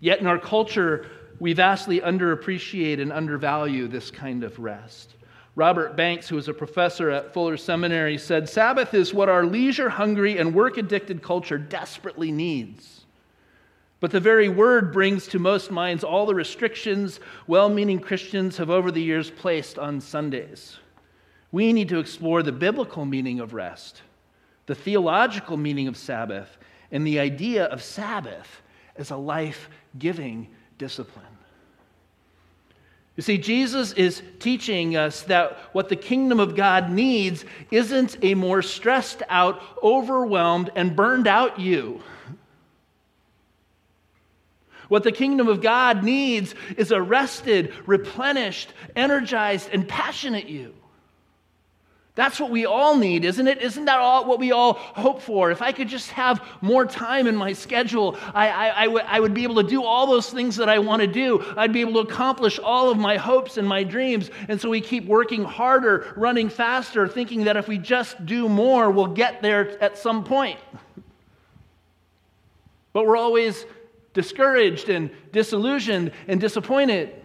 Yet 0.00 0.20
in 0.20 0.26
our 0.26 0.38
culture, 0.38 1.06
we 1.38 1.52
vastly 1.52 2.00
underappreciate 2.00 3.02
and 3.02 3.12
undervalue 3.12 3.86
this 3.86 4.10
kind 4.10 4.42
of 4.42 4.58
rest. 4.58 5.12
Robert 5.56 5.94
Banks, 5.94 6.26
who 6.26 6.36
was 6.36 6.48
a 6.48 6.54
professor 6.54 7.10
at 7.10 7.34
Fuller 7.34 7.58
Seminary, 7.58 8.16
said 8.16 8.48
Sabbath 8.48 8.94
is 8.94 9.12
what 9.12 9.28
our 9.28 9.44
leisure 9.44 9.90
hungry 9.90 10.38
and 10.38 10.54
work 10.54 10.78
addicted 10.78 11.22
culture 11.22 11.58
desperately 11.58 12.32
needs. 12.32 13.05
But 13.98 14.10
the 14.10 14.20
very 14.20 14.48
word 14.48 14.92
brings 14.92 15.26
to 15.28 15.38
most 15.38 15.70
minds 15.70 16.04
all 16.04 16.26
the 16.26 16.34
restrictions 16.34 17.18
well 17.46 17.68
meaning 17.68 17.98
Christians 17.98 18.58
have 18.58 18.70
over 18.70 18.90
the 18.90 19.02
years 19.02 19.30
placed 19.30 19.78
on 19.78 20.00
Sundays. 20.00 20.76
We 21.50 21.72
need 21.72 21.88
to 21.88 21.98
explore 21.98 22.42
the 22.42 22.52
biblical 22.52 23.04
meaning 23.06 23.40
of 23.40 23.54
rest, 23.54 24.02
the 24.66 24.74
theological 24.74 25.56
meaning 25.56 25.88
of 25.88 25.96
Sabbath, 25.96 26.58
and 26.92 27.06
the 27.06 27.18
idea 27.18 27.64
of 27.64 27.82
Sabbath 27.82 28.62
as 28.96 29.10
a 29.10 29.16
life 29.16 29.70
giving 29.98 30.48
discipline. 30.76 31.24
You 33.16 33.22
see, 33.22 33.38
Jesus 33.38 33.92
is 33.94 34.22
teaching 34.40 34.94
us 34.94 35.22
that 35.22 35.58
what 35.72 35.88
the 35.88 35.96
kingdom 35.96 36.38
of 36.38 36.54
God 36.54 36.90
needs 36.90 37.46
isn't 37.70 38.18
a 38.22 38.34
more 38.34 38.60
stressed 38.60 39.22
out, 39.30 39.62
overwhelmed, 39.82 40.70
and 40.76 40.94
burned 40.94 41.26
out 41.26 41.58
you. 41.58 42.02
What 44.88 45.02
the 45.02 45.12
kingdom 45.12 45.48
of 45.48 45.60
God 45.60 46.04
needs 46.04 46.54
is 46.76 46.92
a 46.92 47.02
rested, 47.02 47.72
replenished, 47.86 48.72
energized, 48.94 49.70
and 49.72 49.88
passionate 49.88 50.48
you. 50.48 50.74
That's 52.16 52.40
what 52.40 52.50
we 52.50 52.64
all 52.64 52.96
need, 52.96 53.26
isn't 53.26 53.46
it? 53.46 53.60
Isn't 53.60 53.84
that 53.84 53.98
all 53.98 54.24
what 54.24 54.38
we 54.38 54.50
all 54.50 54.72
hope 54.72 55.20
for? 55.20 55.50
If 55.50 55.60
I 55.60 55.70
could 55.70 55.86
just 55.86 56.10
have 56.12 56.42
more 56.62 56.86
time 56.86 57.26
in 57.26 57.36
my 57.36 57.52
schedule, 57.52 58.16
I, 58.32 58.48
I, 58.48 58.80
I, 58.80 58.84
w- 58.86 59.04
I 59.06 59.20
would 59.20 59.34
be 59.34 59.42
able 59.42 59.56
to 59.56 59.68
do 59.68 59.84
all 59.84 60.06
those 60.06 60.30
things 60.30 60.56
that 60.56 60.70
I 60.70 60.78
want 60.78 61.02
to 61.02 61.06
do. 61.06 61.44
I'd 61.58 61.74
be 61.74 61.82
able 61.82 62.02
to 62.02 62.10
accomplish 62.10 62.58
all 62.58 62.88
of 62.90 62.96
my 62.96 63.18
hopes 63.18 63.58
and 63.58 63.68
my 63.68 63.84
dreams. 63.84 64.30
And 64.48 64.58
so 64.58 64.70
we 64.70 64.80
keep 64.80 65.04
working 65.04 65.44
harder, 65.44 66.14
running 66.16 66.48
faster, 66.48 67.06
thinking 67.06 67.44
that 67.44 67.58
if 67.58 67.68
we 67.68 67.76
just 67.76 68.24
do 68.24 68.48
more, 68.48 68.90
we'll 68.90 69.08
get 69.08 69.42
there 69.42 69.82
at 69.82 69.98
some 69.98 70.24
point. 70.24 70.58
But 72.94 73.04
we're 73.04 73.18
always 73.18 73.66
discouraged 74.16 74.88
and 74.88 75.10
disillusioned 75.30 76.10
and 76.26 76.40
disappointed. 76.40 77.22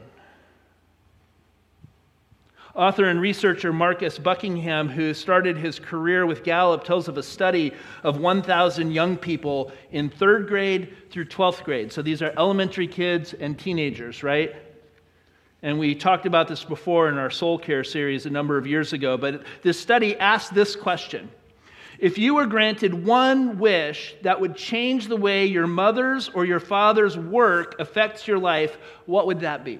Author 2.75 3.05
and 3.05 3.19
researcher 3.21 3.71
Marcus 3.71 4.19
Buckingham, 4.19 4.89
who 4.89 5.13
started 5.13 5.57
his 5.57 5.79
career 5.79 6.25
with 6.25 6.43
Gallup, 6.43 6.83
tells 6.83 7.07
of 7.07 7.17
a 7.17 7.23
study 7.23 7.73
of 8.03 8.19
1,000 8.19 8.91
young 8.91 9.15
people 9.15 9.71
in 9.91 10.09
third 10.09 10.47
grade 10.49 10.93
through 11.09 11.25
12th 11.25 11.63
grade. 11.63 11.91
So 11.93 12.01
these 12.01 12.21
are 12.21 12.33
elementary 12.37 12.87
kids 12.87 13.33
and 13.33 13.57
teenagers, 13.57 14.21
right? 14.21 14.53
And 15.63 15.79
we 15.79 15.95
talked 15.95 16.25
about 16.25 16.49
this 16.49 16.65
before 16.65 17.07
in 17.07 17.17
our 17.17 17.29
soul 17.29 17.57
care 17.57 17.85
series 17.85 18.25
a 18.25 18.29
number 18.29 18.57
of 18.57 18.67
years 18.67 18.91
ago, 18.91 19.17
but 19.17 19.43
this 19.61 19.79
study 19.79 20.17
asked 20.19 20.53
this 20.53 20.75
question 20.75 21.29
if 22.01 22.17
you 22.17 22.33
were 22.33 22.47
granted 22.47 23.05
one 23.05 23.59
wish 23.59 24.15
that 24.23 24.41
would 24.41 24.55
change 24.55 25.07
the 25.07 25.15
way 25.15 25.45
your 25.45 25.67
mother's 25.67 26.29
or 26.29 26.45
your 26.45 26.59
father's 26.59 27.15
work 27.15 27.79
affects 27.79 28.27
your 28.27 28.39
life, 28.39 28.75
what 29.05 29.27
would 29.27 29.41
that 29.41 29.63
be? 29.63 29.79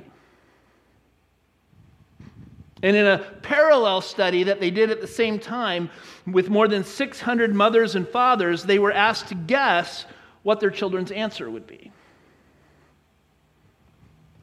And 2.84 2.96
in 2.96 3.08
a 3.08 3.18
parallel 3.42 4.02
study 4.02 4.44
that 4.44 4.60
they 4.60 4.70
did 4.70 4.92
at 4.92 5.02
the 5.02 5.08
same 5.08 5.40
time 5.40 5.90
with 6.28 6.48
more 6.48 6.68
than 6.68 6.84
600 6.84 7.56
mothers 7.56 7.96
and 7.96 8.08
fathers, 8.08 8.64
they 8.64 8.78
were 8.78 8.92
asked 8.92 9.28
to 9.30 9.36
guess 9.36 10.06
what 10.44 10.60
their 10.60 10.72
children's 10.72 11.12
answer 11.12 11.50
would 11.50 11.66
be. 11.66 11.92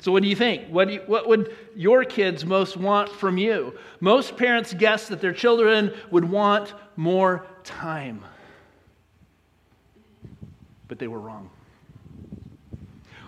So, 0.00 0.12
what 0.12 0.22
do 0.22 0.28
you 0.28 0.36
think? 0.36 0.68
What, 0.68 0.90
you, 0.90 1.02
what 1.06 1.28
would 1.28 1.56
your 1.74 2.04
kids 2.04 2.44
most 2.44 2.76
want 2.76 3.10
from 3.10 3.36
you? 3.36 3.76
Most 3.98 4.36
parents 4.36 4.72
guess 4.72 5.08
that 5.08 5.20
their 5.20 5.32
children 5.32 5.92
would 6.12 6.24
want 6.24 6.74
more 6.96 7.46
time. 7.68 8.24
But 10.88 10.98
they 10.98 11.06
were 11.06 11.20
wrong. 11.20 11.50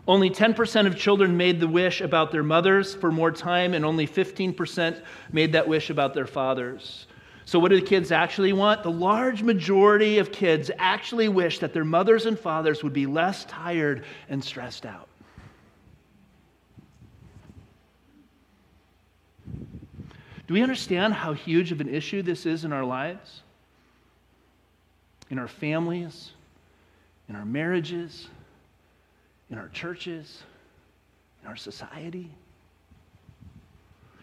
Only 0.09 0.31
10% 0.31 0.87
of 0.87 0.96
children 0.96 1.37
made 1.37 1.61
the 1.61 1.68
wish 1.68 2.00
about 2.00 2.33
their 2.33 2.42
mothers 2.42 2.94
for 2.94 3.12
more 3.12 3.31
time, 3.31 3.74
and 3.74 3.85
only 3.85 4.07
15% 4.07 5.00
made 5.31 5.53
that 5.53 5.68
wish 5.68 5.90
about 5.90 6.14
their 6.14 6.26
fathers. 6.26 7.07
So, 7.44 7.59
what 7.59 7.70
do 7.70 7.79
the 7.79 7.87
kids 7.87 8.11
actually 8.11 8.53
want? 8.53 8.83
The 8.83 8.90
large 8.90 9.42
majority 9.42 10.18
of 10.18 10.33
kids 10.33 10.70
actually 10.79 11.29
wish 11.29 11.59
that 11.59 11.72
their 11.72 11.85
mothers 11.85 12.26
and 12.26 12.38
fathers 12.38 12.83
would 12.83 12.92
be 12.92 13.07
less 13.07 13.44
tired 13.44 14.05
and 14.29 14.42
stressed 14.42 14.87
out. 14.87 15.09
Do 20.46 20.55
we 20.55 20.62
understand 20.62 21.14
how 21.14 21.33
huge 21.33 21.70
of 21.70 21.81
an 21.81 21.88
issue 21.88 22.22
this 22.22 22.46
is 22.46 22.64
in 22.64 22.72
our 22.72 22.85
lives? 22.85 23.42
In 25.31 25.38
our 25.38 25.49
families, 25.49 26.33
in 27.29 27.37
our 27.37 27.45
marriages, 27.45 28.29
in 29.51 29.59
our 29.59 29.69
churches, 29.69 30.43
in 31.43 31.49
our 31.49 31.57
society? 31.57 32.31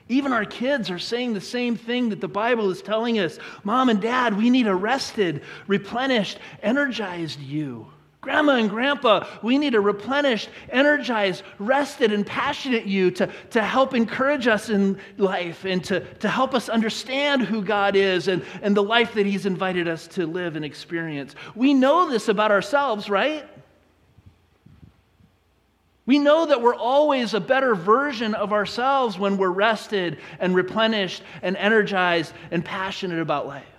Even 0.09 0.31
our 0.31 0.45
kids 0.45 0.89
are 0.89 0.99
saying 0.99 1.33
the 1.33 1.41
same 1.41 1.75
thing 1.75 2.09
that 2.09 2.21
the 2.21 2.27
Bible 2.27 2.69
is 2.69 2.81
telling 2.81 3.19
us 3.19 3.39
Mom 3.63 3.89
and 3.89 4.01
Dad, 4.01 4.37
we 4.37 4.49
need 4.49 4.67
a 4.67 4.75
rested, 4.75 5.41
replenished, 5.67 6.39
energized 6.61 7.39
you. 7.39 7.87
Grandma 8.21 8.55
and 8.55 8.69
Grandpa, 8.69 9.27
we 9.43 9.57
need 9.57 9.75
a 9.75 9.79
replenished, 9.79 10.49
energized, 10.69 11.43
rested, 11.59 12.11
and 12.11 12.25
passionate 12.25 12.85
you 12.85 13.11
to, 13.11 13.31
to 13.51 13.61
help 13.61 13.93
encourage 13.93 14.47
us 14.47 14.69
in 14.69 14.99
life 15.17 15.65
and 15.65 15.83
to, 15.85 15.99
to 16.15 16.27
help 16.27 16.55
us 16.55 16.67
understand 16.67 17.43
who 17.43 17.61
God 17.61 17.95
is 17.95 18.27
and, 18.27 18.43
and 18.61 18.75
the 18.75 18.83
life 18.83 19.13
that 19.13 19.25
He's 19.25 19.45
invited 19.45 19.87
us 19.87 20.07
to 20.09 20.25
live 20.25 20.55
and 20.55 20.65
experience. 20.65 21.35
We 21.55 21.73
know 21.73 22.09
this 22.09 22.27
about 22.27 22.51
ourselves, 22.51 23.09
right? 23.09 23.47
We 26.07 26.17
know 26.17 26.47
that 26.47 26.61
we're 26.61 26.75
always 26.75 27.33
a 27.33 27.39
better 27.39 27.75
version 27.75 28.33
of 28.33 28.51
ourselves 28.51 29.19
when 29.19 29.37
we're 29.37 29.49
rested 29.49 30.17
and 30.39 30.55
replenished 30.55 31.21
and 31.41 31.55
energized 31.55 32.33
and 32.49 32.65
passionate 32.65 33.19
about 33.19 33.45
life. 33.45 33.76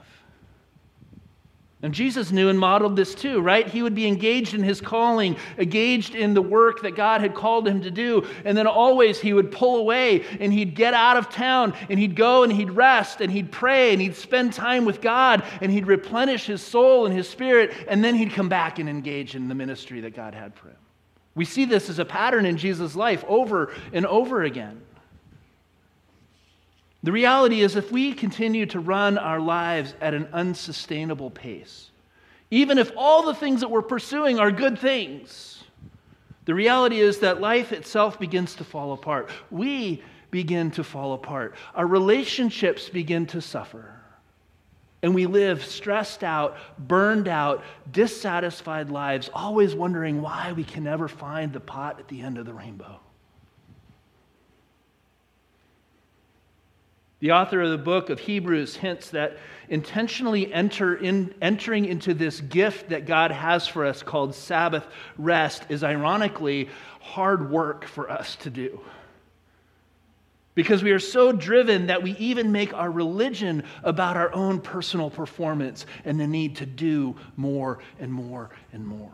And 1.80 1.94
Jesus 1.94 2.32
knew 2.32 2.48
and 2.48 2.58
modeled 2.58 2.96
this 2.96 3.14
too, 3.14 3.40
right? 3.40 3.64
He 3.64 3.82
would 3.82 3.94
be 3.94 4.08
engaged 4.08 4.52
in 4.52 4.64
his 4.64 4.80
calling, 4.80 5.36
engaged 5.58 6.16
in 6.16 6.34
the 6.34 6.42
work 6.42 6.82
that 6.82 6.96
God 6.96 7.20
had 7.20 7.36
called 7.36 7.68
him 7.68 7.82
to 7.82 7.90
do. 7.90 8.26
And 8.44 8.58
then 8.58 8.66
always 8.66 9.20
he 9.20 9.32
would 9.32 9.52
pull 9.52 9.76
away 9.76 10.24
and 10.40 10.52
he'd 10.52 10.74
get 10.74 10.92
out 10.92 11.16
of 11.16 11.30
town 11.30 11.74
and 11.88 11.96
he'd 12.00 12.16
go 12.16 12.42
and 12.42 12.52
he'd 12.52 12.72
rest 12.72 13.20
and 13.20 13.30
he'd 13.30 13.52
pray 13.52 13.92
and 13.92 14.02
he'd 14.02 14.16
spend 14.16 14.54
time 14.54 14.86
with 14.86 15.00
God 15.00 15.44
and 15.60 15.70
he'd 15.70 15.86
replenish 15.86 16.46
his 16.46 16.62
soul 16.62 17.06
and 17.06 17.14
his 17.14 17.28
spirit. 17.28 17.72
And 17.86 18.02
then 18.02 18.16
he'd 18.16 18.32
come 18.32 18.48
back 18.48 18.80
and 18.80 18.88
engage 18.88 19.36
in 19.36 19.46
the 19.46 19.54
ministry 19.54 20.00
that 20.00 20.16
God 20.16 20.34
had 20.34 20.56
for 20.56 20.68
him. 20.68 20.76
We 21.36 21.44
see 21.44 21.64
this 21.64 21.88
as 21.88 22.00
a 22.00 22.04
pattern 22.04 22.44
in 22.44 22.56
Jesus' 22.56 22.96
life 22.96 23.24
over 23.28 23.72
and 23.92 24.04
over 24.04 24.42
again. 24.42 24.82
The 27.02 27.12
reality 27.12 27.60
is, 27.60 27.76
if 27.76 27.92
we 27.92 28.12
continue 28.12 28.66
to 28.66 28.80
run 28.80 29.18
our 29.18 29.40
lives 29.40 29.94
at 30.00 30.14
an 30.14 30.28
unsustainable 30.32 31.30
pace, 31.30 31.90
even 32.50 32.78
if 32.78 32.90
all 32.96 33.24
the 33.24 33.34
things 33.34 33.60
that 33.60 33.70
we're 33.70 33.82
pursuing 33.82 34.38
are 34.38 34.50
good 34.50 34.78
things, 34.78 35.62
the 36.44 36.54
reality 36.54 37.00
is 37.00 37.18
that 37.18 37.40
life 37.40 37.72
itself 37.72 38.18
begins 38.18 38.54
to 38.56 38.64
fall 38.64 38.92
apart. 38.94 39.30
We 39.50 40.02
begin 40.30 40.70
to 40.72 40.82
fall 40.84 41.12
apart. 41.12 41.54
Our 41.74 41.86
relationships 41.86 42.88
begin 42.88 43.26
to 43.26 43.40
suffer. 43.40 43.94
And 45.02 45.14
we 45.14 45.26
live 45.26 45.64
stressed 45.64 46.24
out, 46.24 46.56
burned 46.78 47.28
out, 47.28 47.62
dissatisfied 47.92 48.90
lives, 48.90 49.30
always 49.32 49.74
wondering 49.74 50.20
why 50.20 50.52
we 50.52 50.64
can 50.64 50.82
never 50.84 51.06
find 51.06 51.52
the 51.52 51.60
pot 51.60 52.00
at 52.00 52.08
the 52.08 52.22
end 52.22 52.38
of 52.38 52.46
the 52.46 52.52
rainbow. 52.52 52.98
The 57.20 57.32
author 57.32 57.60
of 57.62 57.70
the 57.70 57.78
book 57.78 58.10
of 58.10 58.20
Hebrews 58.20 58.76
hints 58.76 59.10
that 59.10 59.38
intentionally 59.68 60.52
enter 60.52 60.94
in, 60.94 61.34
entering 61.42 61.84
into 61.84 62.14
this 62.14 62.40
gift 62.40 62.90
that 62.90 63.06
God 63.06 63.30
has 63.30 63.66
for 63.66 63.84
us 63.84 64.02
called 64.02 64.34
Sabbath 64.34 64.86
rest 65.16 65.64
is 65.68 65.82
ironically 65.82 66.68
hard 67.00 67.50
work 67.50 67.86
for 67.86 68.10
us 68.10 68.36
to 68.36 68.50
do 68.50 68.80
because 70.58 70.82
we 70.82 70.90
are 70.90 70.98
so 70.98 71.30
driven 71.30 71.86
that 71.86 72.02
we 72.02 72.16
even 72.16 72.50
make 72.50 72.74
our 72.74 72.90
religion 72.90 73.62
about 73.84 74.16
our 74.16 74.34
own 74.34 74.60
personal 74.60 75.08
performance 75.08 75.86
and 76.04 76.18
the 76.18 76.26
need 76.26 76.56
to 76.56 76.66
do 76.66 77.14
more 77.36 77.78
and 78.00 78.12
more 78.12 78.50
and 78.72 78.84
more. 78.84 79.12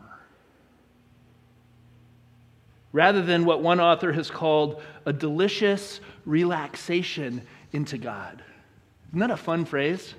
Rather 2.91 3.21
than 3.21 3.45
what 3.45 3.61
one 3.61 3.79
author 3.79 4.11
has 4.11 4.31
called 4.31 4.81
a 5.05 5.13
delicious 5.13 5.99
relaxation 6.25 7.43
into 7.71 7.97
God. 7.97 8.43
Isn't 9.09 9.19
that 9.19 9.31
a 9.31 9.37
fun 9.37 9.65
phrase? 9.65 10.13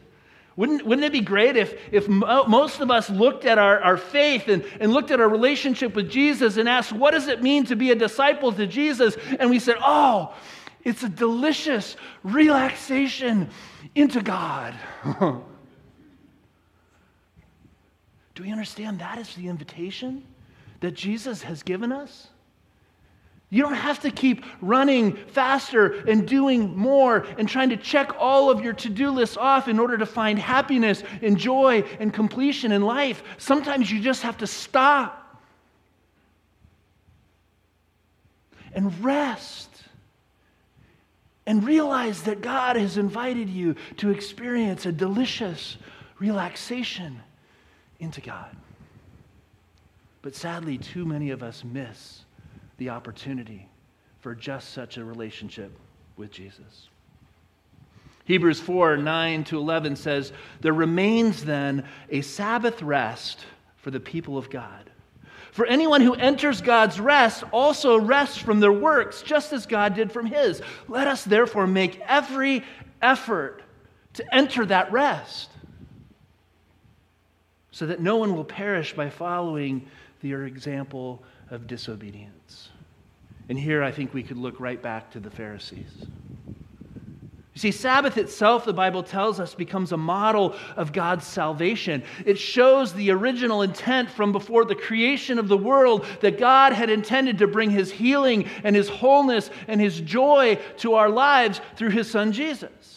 Wouldn't, 0.56 0.86
wouldn't 0.86 1.04
it 1.04 1.12
be 1.12 1.20
great 1.20 1.56
if, 1.56 1.78
if 1.92 2.08
most 2.08 2.80
of 2.80 2.90
us 2.90 3.10
looked 3.10 3.44
at 3.44 3.58
our, 3.58 3.78
our 3.80 3.98
faith 3.98 4.48
and, 4.48 4.64
and 4.80 4.90
looked 4.92 5.10
at 5.10 5.20
our 5.20 5.28
relationship 5.28 5.94
with 5.94 6.10
Jesus 6.10 6.56
and 6.56 6.66
asked, 6.66 6.92
what 6.92 7.10
does 7.10 7.28
it 7.28 7.42
mean 7.42 7.66
to 7.66 7.76
be 7.76 7.90
a 7.90 7.94
disciple 7.94 8.52
to 8.52 8.66
Jesus? 8.66 9.18
And 9.38 9.50
we 9.50 9.58
said, 9.58 9.76
oh, 9.80 10.34
it's 10.82 11.02
a 11.02 11.10
delicious 11.10 11.96
relaxation 12.22 13.50
into 13.94 14.22
God. 14.22 14.74
Do 18.34 18.42
we 18.42 18.50
understand 18.50 19.00
that 19.00 19.18
is 19.18 19.34
the 19.34 19.48
invitation 19.48 20.24
that 20.80 20.92
Jesus 20.92 21.42
has 21.42 21.62
given 21.62 21.92
us? 21.92 22.28
You 23.48 23.62
don't 23.62 23.74
have 23.74 24.00
to 24.00 24.10
keep 24.10 24.44
running 24.60 25.14
faster 25.28 26.00
and 26.08 26.26
doing 26.26 26.76
more 26.76 27.24
and 27.38 27.48
trying 27.48 27.70
to 27.70 27.76
check 27.76 28.10
all 28.18 28.50
of 28.50 28.60
your 28.60 28.72
to 28.74 28.88
do 28.88 29.10
lists 29.10 29.36
off 29.36 29.68
in 29.68 29.78
order 29.78 29.96
to 29.96 30.06
find 30.06 30.38
happiness 30.38 31.04
and 31.22 31.38
joy 31.38 31.82
and 32.00 32.12
completion 32.12 32.72
in 32.72 32.82
life. 32.82 33.22
Sometimes 33.38 33.90
you 33.90 34.00
just 34.00 34.22
have 34.22 34.38
to 34.38 34.48
stop 34.48 35.22
and 38.74 39.02
rest 39.02 39.70
and 41.46 41.64
realize 41.64 42.22
that 42.22 42.40
God 42.40 42.74
has 42.74 42.96
invited 42.96 43.48
you 43.48 43.76
to 43.98 44.10
experience 44.10 44.86
a 44.86 44.92
delicious 44.92 45.76
relaxation 46.18 47.20
into 48.00 48.20
God. 48.20 48.54
But 50.20 50.34
sadly, 50.34 50.78
too 50.78 51.04
many 51.04 51.30
of 51.30 51.44
us 51.44 51.62
miss 51.62 52.25
the 52.78 52.90
opportunity 52.90 53.68
for 54.20 54.34
just 54.34 54.72
such 54.72 54.96
a 54.96 55.04
relationship 55.04 55.72
with 56.16 56.30
Jesus. 56.30 56.88
Hebrews 58.24 58.60
4 58.60 58.96
9 58.96 59.44
to 59.44 59.58
11 59.58 59.96
says, 59.96 60.32
There 60.60 60.72
remains 60.72 61.44
then 61.44 61.84
a 62.10 62.20
Sabbath 62.22 62.82
rest 62.82 63.44
for 63.76 63.90
the 63.90 64.00
people 64.00 64.36
of 64.36 64.50
God. 64.50 64.90
For 65.52 65.64
anyone 65.64 66.02
who 66.02 66.14
enters 66.14 66.60
God's 66.60 67.00
rest 67.00 67.44
also 67.50 67.98
rests 67.98 68.36
from 68.36 68.60
their 68.60 68.72
works, 68.72 69.22
just 69.22 69.52
as 69.54 69.64
God 69.64 69.94
did 69.94 70.12
from 70.12 70.26
his. 70.26 70.60
Let 70.88 71.06
us 71.06 71.24
therefore 71.24 71.66
make 71.66 72.00
every 72.06 72.62
effort 73.00 73.62
to 74.14 74.34
enter 74.34 74.66
that 74.66 74.92
rest, 74.92 75.50
so 77.76 77.84
that 77.84 78.00
no 78.00 78.16
one 78.16 78.34
will 78.34 78.42
perish 78.42 78.94
by 78.94 79.10
following 79.10 79.86
your 80.22 80.46
example 80.46 81.22
of 81.50 81.66
disobedience. 81.66 82.70
And 83.50 83.58
here 83.58 83.82
I 83.82 83.92
think 83.92 84.14
we 84.14 84.22
could 84.22 84.38
look 84.38 84.58
right 84.58 84.80
back 84.80 85.10
to 85.10 85.20
the 85.20 85.28
Pharisees. 85.28 86.06
You 87.52 87.60
see, 87.60 87.70
Sabbath 87.70 88.16
itself, 88.16 88.64
the 88.64 88.72
Bible 88.72 89.02
tells 89.02 89.38
us, 89.40 89.54
becomes 89.54 89.92
a 89.92 89.98
model 89.98 90.56
of 90.74 90.94
God's 90.94 91.26
salvation. 91.26 92.02
It 92.24 92.38
shows 92.38 92.94
the 92.94 93.10
original 93.10 93.60
intent 93.60 94.08
from 94.08 94.32
before 94.32 94.64
the 94.64 94.74
creation 94.74 95.38
of 95.38 95.48
the 95.48 95.58
world 95.58 96.06
that 96.22 96.38
God 96.38 96.72
had 96.72 96.88
intended 96.88 97.36
to 97.38 97.46
bring 97.46 97.68
his 97.68 97.92
healing 97.92 98.48
and 98.64 98.74
his 98.74 98.88
wholeness 98.88 99.50
and 99.68 99.82
his 99.82 100.00
joy 100.00 100.58
to 100.78 100.94
our 100.94 101.10
lives 101.10 101.60
through 101.76 101.90
his 101.90 102.10
son 102.10 102.32
Jesus. 102.32 102.95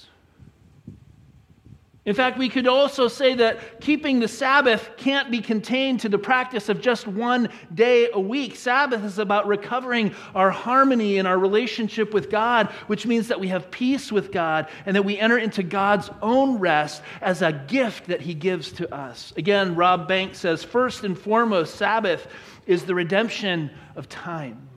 In 2.09 2.15
fact, 2.15 2.39
we 2.39 2.49
could 2.49 2.65
also 2.65 3.07
say 3.07 3.35
that 3.35 3.81
keeping 3.81 4.19
the 4.19 4.27
Sabbath 4.27 4.89
can't 4.97 5.29
be 5.29 5.41
contained 5.41 5.99
to 5.99 6.09
the 6.09 6.17
practice 6.17 6.67
of 6.67 6.81
just 6.81 7.05
one 7.05 7.49
day 7.75 8.09
a 8.11 8.19
week. 8.19 8.55
Sabbath 8.55 9.03
is 9.03 9.19
about 9.19 9.45
recovering 9.45 10.15
our 10.33 10.49
harmony 10.49 11.17
in 11.17 11.27
our 11.27 11.37
relationship 11.37 12.11
with 12.11 12.31
God, 12.31 12.65
which 12.87 13.05
means 13.05 13.27
that 13.27 13.39
we 13.39 13.49
have 13.49 13.69
peace 13.69 14.11
with 14.11 14.31
God 14.31 14.69
and 14.87 14.95
that 14.95 15.05
we 15.05 15.19
enter 15.19 15.37
into 15.37 15.61
God's 15.61 16.09
own 16.23 16.57
rest 16.57 17.03
as 17.21 17.43
a 17.43 17.51
gift 17.51 18.07
that 18.07 18.21
He 18.21 18.33
gives 18.33 18.71
to 18.71 18.91
us. 18.91 19.31
Again, 19.37 19.75
Rob 19.75 20.07
Banks 20.07 20.39
says 20.39 20.63
first 20.63 21.03
and 21.03 21.15
foremost, 21.15 21.75
Sabbath 21.75 22.25
is 22.65 22.85
the 22.85 22.95
redemption 22.95 23.69
of 23.95 24.09
time. 24.09 24.67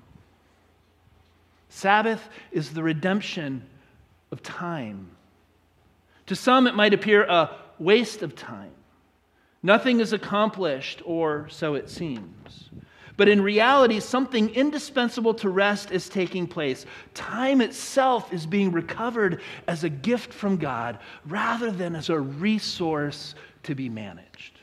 Sabbath 1.71 2.29
is 2.51 2.75
the 2.75 2.83
redemption 2.83 3.65
of 4.31 4.43
time. 4.43 5.12
To 6.33 6.37
some, 6.37 6.67
it 6.67 6.75
might 6.75 6.95
appear 6.95 7.25
a 7.25 7.51
waste 7.79 8.23
of 8.23 8.35
time. 8.35 8.73
Nothing 9.63 10.01
is 10.01 10.15
accomplished, 10.15 11.03
or 11.05 11.47
so 11.51 11.75
it 11.75 11.91
seems. 11.91 12.71
But 13.19 13.29
in 13.29 13.43
reality, 13.43 14.01
something 14.01 14.49
indispensable 14.49 15.35
to 15.35 15.51
rest 15.51 15.91
is 15.93 16.09
taking 16.09 16.47
place. 16.47 16.87
Time 17.13 17.61
itself 17.61 18.33
is 18.33 18.47
being 18.47 18.73
recovered 18.73 19.43
as 19.69 19.85
a 19.85 19.91
gift 19.91 20.33
from 20.33 20.57
God 20.57 21.01
rather 21.27 21.71
than 21.71 21.95
as 21.95 22.09
a 22.09 22.19
resource 22.19 23.35
to 23.65 23.75
be 23.75 23.91
managed. 23.91 24.59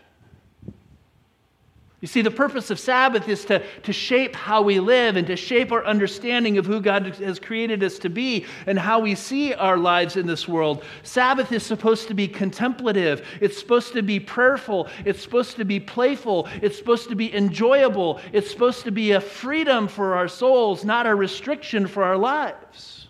You 2.01 2.07
see, 2.07 2.21
the 2.21 2.31
purpose 2.31 2.69
of 2.69 2.79
Sabbath 2.79 3.27
is 3.27 3.43
to, 3.45 3.61
to 3.81 3.91
shape 3.91 4.33
how 4.33 4.61
we 4.61 4.79
live 4.79 5.17
and 5.17 5.27
to 5.27 5.35
shape 5.35 5.73
our 5.73 5.85
understanding 5.85 6.57
of 6.57 6.65
who 6.65 6.79
God 6.79 7.07
has 7.15 7.39
created 7.39 7.83
us 7.83 7.99
to 7.99 8.09
be 8.09 8.45
and 8.67 8.79
how 8.79 8.99
we 8.99 9.15
see 9.15 9.53
our 9.53 9.77
lives 9.77 10.15
in 10.15 10.25
this 10.25 10.47
world. 10.47 10.85
Sabbath 11.03 11.51
is 11.51 11.61
supposed 11.61 12.07
to 12.07 12.13
be 12.13 12.25
contemplative, 12.25 13.27
it's 13.41 13.59
supposed 13.59 13.91
to 13.93 14.01
be 14.01 14.17
prayerful, 14.17 14.87
it's 15.03 15.21
supposed 15.21 15.57
to 15.57 15.65
be 15.65 15.77
playful, 15.77 16.47
it's 16.61 16.77
supposed 16.77 17.09
to 17.09 17.15
be 17.15 17.35
enjoyable, 17.35 18.21
it's 18.31 18.49
supposed 18.49 18.85
to 18.85 18.91
be 18.91 19.11
a 19.11 19.19
freedom 19.19 19.89
for 19.89 20.15
our 20.15 20.29
souls, 20.29 20.85
not 20.85 21.05
a 21.05 21.13
restriction 21.13 21.85
for 21.85 22.05
our 22.05 22.17
lives. 22.17 23.07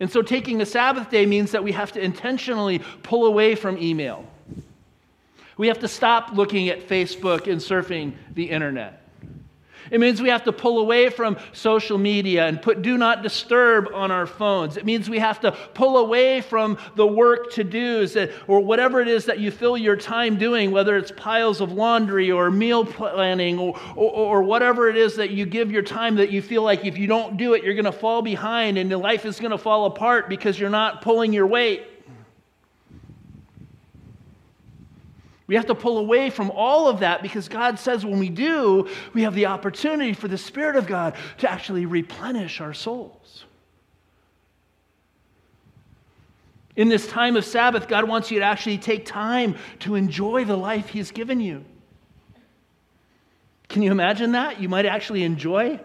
And 0.00 0.10
so, 0.10 0.20
taking 0.20 0.60
a 0.60 0.66
Sabbath 0.66 1.10
day 1.10 1.26
means 1.26 1.52
that 1.52 1.62
we 1.62 1.70
have 1.70 1.92
to 1.92 2.00
intentionally 2.00 2.80
pull 3.04 3.26
away 3.26 3.54
from 3.54 3.78
email. 3.78 4.26
We 5.62 5.68
have 5.68 5.78
to 5.78 5.86
stop 5.86 6.32
looking 6.32 6.70
at 6.70 6.88
Facebook 6.88 7.46
and 7.46 7.60
surfing 7.60 8.14
the 8.34 8.50
internet. 8.50 9.00
It 9.92 10.00
means 10.00 10.20
we 10.20 10.28
have 10.28 10.42
to 10.42 10.52
pull 10.52 10.80
away 10.80 11.08
from 11.08 11.36
social 11.52 11.98
media 11.98 12.48
and 12.48 12.60
put 12.60 12.82
do 12.82 12.98
not 12.98 13.22
disturb 13.22 13.86
on 13.94 14.10
our 14.10 14.26
phones. 14.26 14.76
It 14.76 14.84
means 14.84 15.08
we 15.08 15.20
have 15.20 15.38
to 15.42 15.52
pull 15.52 15.98
away 15.98 16.40
from 16.40 16.78
the 16.96 17.06
work 17.06 17.52
to 17.52 17.62
dos 17.62 18.16
or 18.48 18.58
whatever 18.58 19.00
it 19.00 19.06
is 19.06 19.26
that 19.26 19.38
you 19.38 19.52
fill 19.52 19.78
your 19.78 19.94
time 19.94 20.36
doing, 20.36 20.72
whether 20.72 20.96
it's 20.96 21.12
piles 21.12 21.60
of 21.60 21.70
laundry 21.70 22.32
or 22.32 22.50
meal 22.50 22.84
planning 22.84 23.60
or, 23.60 23.78
or, 23.94 24.10
or 24.10 24.42
whatever 24.42 24.88
it 24.88 24.96
is 24.96 25.14
that 25.14 25.30
you 25.30 25.46
give 25.46 25.70
your 25.70 25.82
time 25.82 26.16
that 26.16 26.32
you 26.32 26.42
feel 26.42 26.64
like 26.64 26.84
if 26.84 26.98
you 26.98 27.06
don't 27.06 27.36
do 27.36 27.54
it, 27.54 27.62
you're 27.62 27.74
going 27.74 27.84
to 27.84 27.92
fall 27.92 28.20
behind 28.20 28.78
and 28.78 28.90
your 28.90 28.98
life 28.98 29.24
is 29.24 29.38
going 29.38 29.52
to 29.52 29.58
fall 29.58 29.86
apart 29.86 30.28
because 30.28 30.58
you're 30.58 30.70
not 30.70 31.02
pulling 31.02 31.32
your 31.32 31.46
weight. 31.46 31.86
We 35.46 35.56
have 35.56 35.66
to 35.66 35.74
pull 35.74 35.98
away 35.98 36.30
from 36.30 36.50
all 36.50 36.88
of 36.88 37.00
that 37.00 37.22
because 37.22 37.48
God 37.48 37.78
says 37.78 38.04
when 38.04 38.18
we 38.18 38.28
do, 38.28 38.88
we 39.12 39.22
have 39.22 39.34
the 39.34 39.46
opportunity 39.46 40.12
for 40.12 40.28
the 40.28 40.38
Spirit 40.38 40.76
of 40.76 40.86
God 40.86 41.16
to 41.38 41.50
actually 41.50 41.84
replenish 41.86 42.60
our 42.60 42.72
souls. 42.72 43.44
In 46.74 46.88
this 46.88 47.06
time 47.06 47.36
of 47.36 47.44
Sabbath, 47.44 47.86
God 47.86 48.08
wants 48.08 48.30
you 48.30 48.38
to 48.38 48.44
actually 48.44 48.78
take 48.78 49.04
time 49.04 49.56
to 49.80 49.94
enjoy 49.94 50.44
the 50.44 50.56
life 50.56 50.88
He's 50.88 51.10
given 51.10 51.40
you. 51.40 51.64
Can 53.68 53.82
you 53.82 53.90
imagine 53.90 54.32
that? 54.32 54.60
You 54.60 54.68
might 54.68 54.86
actually 54.86 55.22
enjoy 55.22 55.80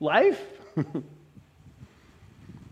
life. 0.00 0.40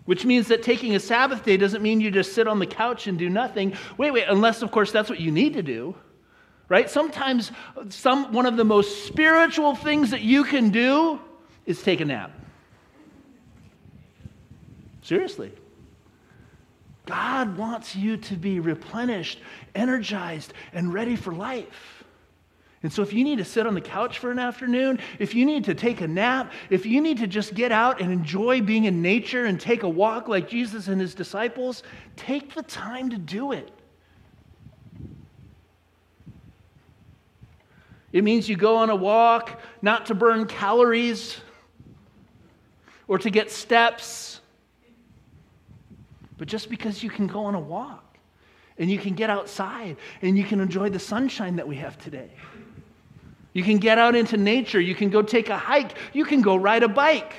which 0.08 0.24
means 0.24 0.48
that 0.48 0.62
taking 0.62 0.94
a 0.94 1.00
Sabbath 1.00 1.44
day 1.44 1.58
doesn't 1.58 1.82
mean 1.82 2.00
you 2.00 2.10
just 2.10 2.32
sit 2.32 2.48
on 2.48 2.58
the 2.58 2.66
couch 2.66 3.06
and 3.08 3.18
do 3.18 3.28
nothing. 3.28 3.74
Wait, 3.98 4.10
wait, 4.10 4.24
unless, 4.26 4.62
of 4.62 4.70
course, 4.70 4.90
that's 4.90 5.10
what 5.10 5.20
you 5.20 5.30
need 5.30 5.52
to 5.52 5.62
do. 5.62 5.94
Right? 6.70 6.88
Sometimes 6.88 7.52
some, 7.90 8.32
one 8.32 8.46
of 8.46 8.56
the 8.56 8.64
most 8.64 9.04
spiritual 9.04 9.74
things 9.74 10.12
that 10.12 10.22
you 10.22 10.44
can 10.44 10.70
do 10.70 11.20
is 11.66 11.82
take 11.82 12.00
a 12.00 12.06
nap. 12.06 12.30
Seriously. 15.02 15.52
God 17.04 17.58
wants 17.58 17.94
you 17.94 18.16
to 18.16 18.34
be 18.34 18.60
replenished, 18.60 19.40
energized, 19.74 20.54
and 20.72 20.90
ready 20.90 21.16
for 21.16 21.34
life. 21.34 21.97
And 22.82 22.92
so, 22.92 23.02
if 23.02 23.12
you 23.12 23.24
need 23.24 23.38
to 23.38 23.44
sit 23.44 23.66
on 23.66 23.74
the 23.74 23.80
couch 23.80 24.18
for 24.18 24.30
an 24.30 24.38
afternoon, 24.38 25.00
if 25.18 25.34
you 25.34 25.44
need 25.44 25.64
to 25.64 25.74
take 25.74 26.00
a 26.00 26.06
nap, 26.06 26.52
if 26.70 26.86
you 26.86 27.00
need 27.00 27.18
to 27.18 27.26
just 27.26 27.54
get 27.54 27.72
out 27.72 28.00
and 28.00 28.12
enjoy 28.12 28.60
being 28.60 28.84
in 28.84 29.02
nature 29.02 29.46
and 29.46 29.60
take 29.60 29.82
a 29.82 29.88
walk 29.88 30.28
like 30.28 30.48
Jesus 30.48 30.86
and 30.86 31.00
his 31.00 31.14
disciples, 31.14 31.82
take 32.14 32.54
the 32.54 32.62
time 32.62 33.10
to 33.10 33.18
do 33.18 33.50
it. 33.50 33.72
It 38.12 38.24
means 38.24 38.48
you 38.48 38.56
go 38.56 38.76
on 38.76 38.90
a 38.90 38.96
walk 38.96 39.60
not 39.82 40.06
to 40.06 40.14
burn 40.14 40.46
calories 40.46 41.40
or 43.06 43.18
to 43.18 43.28
get 43.28 43.50
steps, 43.50 44.40
but 46.36 46.46
just 46.46 46.70
because 46.70 47.02
you 47.02 47.10
can 47.10 47.26
go 47.26 47.44
on 47.44 47.54
a 47.54 47.60
walk 47.60 48.18
and 48.78 48.90
you 48.90 48.98
can 48.98 49.14
get 49.14 49.28
outside 49.28 49.96
and 50.22 50.38
you 50.38 50.44
can 50.44 50.60
enjoy 50.60 50.88
the 50.88 50.98
sunshine 50.98 51.56
that 51.56 51.66
we 51.66 51.76
have 51.76 51.98
today. 51.98 52.30
You 53.58 53.64
can 53.64 53.78
get 53.78 53.98
out 53.98 54.14
into 54.14 54.36
nature. 54.36 54.80
You 54.80 54.94
can 54.94 55.10
go 55.10 55.20
take 55.20 55.48
a 55.48 55.58
hike. 55.58 55.90
You 56.12 56.24
can 56.24 56.42
go 56.42 56.54
ride 56.54 56.84
a 56.84 56.88
bike. 56.88 57.34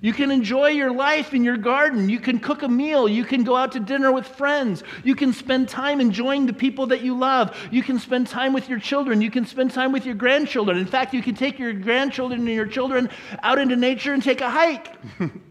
You 0.00 0.12
can 0.12 0.32
enjoy 0.32 0.70
your 0.70 0.90
life 0.90 1.32
in 1.32 1.44
your 1.44 1.56
garden. 1.56 2.08
You 2.08 2.18
can 2.18 2.40
cook 2.40 2.64
a 2.64 2.68
meal. 2.68 3.08
You 3.08 3.24
can 3.24 3.44
go 3.44 3.54
out 3.54 3.70
to 3.72 3.78
dinner 3.78 4.10
with 4.10 4.26
friends. 4.26 4.82
You 5.04 5.14
can 5.14 5.32
spend 5.32 5.68
time 5.68 6.00
enjoying 6.00 6.46
the 6.46 6.52
people 6.52 6.88
that 6.88 7.02
you 7.02 7.16
love. 7.16 7.56
You 7.70 7.84
can 7.84 8.00
spend 8.00 8.26
time 8.26 8.52
with 8.52 8.68
your 8.68 8.80
children. 8.80 9.22
You 9.22 9.30
can 9.30 9.46
spend 9.46 9.70
time 9.70 9.92
with 9.92 10.04
your 10.04 10.16
grandchildren. 10.16 10.76
In 10.76 10.86
fact, 10.86 11.14
you 11.14 11.22
can 11.22 11.36
take 11.36 11.60
your 11.60 11.72
grandchildren 11.72 12.40
and 12.40 12.48
your 12.48 12.66
children 12.66 13.08
out 13.44 13.60
into 13.60 13.76
nature 13.76 14.12
and 14.12 14.20
take 14.20 14.40
a 14.40 14.50
hike. 14.50 14.92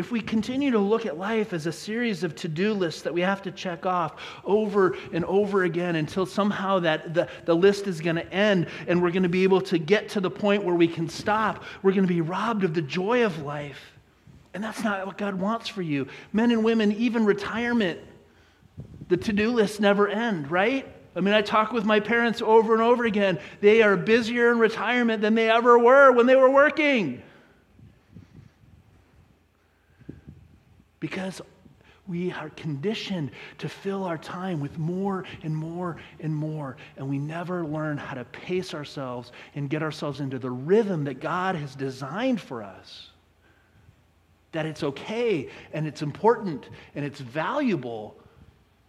If 0.00 0.10
we 0.10 0.22
continue 0.22 0.70
to 0.70 0.78
look 0.78 1.04
at 1.04 1.18
life 1.18 1.52
as 1.52 1.66
a 1.66 1.72
series 1.72 2.24
of 2.24 2.34
to 2.36 2.48
do 2.48 2.72
lists 2.72 3.02
that 3.02 3.12
we 3.12 3.20
have 3.20 3.42
to 3.42 3.50
check 3.50 3.84
off 3.84 4.14
over 4.46 4.96
and 5.12 5.26
over 5.26 5.64
again 5.64 5.96
until 5.96 6.24
somehow 6.24 6.78
that 6.78 7.12
the, 7.12 7.28
the 7.44 7.54
list 7.54 7.86
is 7.86 8.00
going 8.00 8.16
to 8.16 8.26
end 8.32 8.68
and 8.88 9.02
we're 9.02 9.10
going 9.10 9.24
to 9.24 9.28
be 9.28 9.42
able 9.42 9.60
to 9.60 9.76
get 9.76 10.08
to 10.08 10.20
the 10.20 10.30
point 10.30 10.64
where 10.64 10.74
we 10.74 10.88
can 10.88 11.06
stop, 11.06 11.64
we're 11.82 11.90
going 11.90 12.04
to 12.04 12.08
be 12.08 12.22
robbed 12.22 12.64
of 12.64 12.72
the 12.72 12.80
joy 12.80 13.26
of 13.26 13.42
life. 13.42 13.92
And 14.54 14.64
that's 14.64 14.82
not 14.82 15.06
what 15.06 15.18
God 15.18 15.34
wants 15.34 15.68
for 15.68 15.82
you. 15.82 16.08
Men 16.32 16.50
and 16.50 16.64
women, 16.64 16.92
even 16.92 17.26
retirement, 17.26 18.00
the 19.08 19.18
to 19.18 19.34
do 19.34 19.50
lists 19.50 19.80
never 19.80 20.08
end, 20.08 20.50
right? 20.50 20.86
I 21.14 21.20
mean, 21.20 21.34
I 21.34 21.42
talk 21.42 21.72
with 21.72 21.84
my 21.84 22.00
parents 22.00 22.40
over 22.40 22.72
and 22.72 22.82
over 22.82 23.04
again. 23.04 23.38
They 23.60 23.82
are 23.82 23.98
busier 23.98 24.50
in 24.50 24.60
retirement 24.60 25.20
than 25.20 25.34
they 25.34 25.50
ever 25.50 25.78
were 25.78 26.10
when 26.10 26.24
they 26.24 26.36
were 26.36 26.50
working. 26.50 27.22
Because 31.00 31.42
we 32.06 32.32
are 32.32 32.50
conditioned 32.50 33.30
to 33.58 33.68
fill 33.68 34.04
our 34.04 34.18
time 34.18 34.60
with 34.60 34.78
more 34.78 35.24
and 35.42 35.56
more 35.56 35.96
and 36.18 36.34
more, 36.34 36.76
and 36.96 37.08
we 37.08 37.18
never 37.18 37.64
learn 37.64 37.96
how 37.96 38.14
to 38.14 38.24
pace 38.24 38.74
ourselves 38.74 39.32
and 39.54 39.70
get 39.70 39.82
ourselves 39.82 40.20
into 40.20 40.38
the 40.38 40.50
rhythm 40.50 41.04
that 41.04 41.20
God 41.20 41.54
has 41.54 41.74
designed 41.74 42.40
for 42.40 42.62
us. 42.62 43.10
That 44.52 44.66
it's 44.66 44.82
okay 44.82 45.48
and 45.72 45.86
it's 45.86 46.02
important 46.02 46.68
and 46.94 47.04
it's 47.04 47.20
valuable 47.20 48.16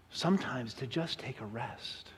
sometimes 0.10 0.74
to 0.76 0.88
just 0.88 1.20
take 1.20 1.40
a 1.42 1.46
rest 1.46 2.10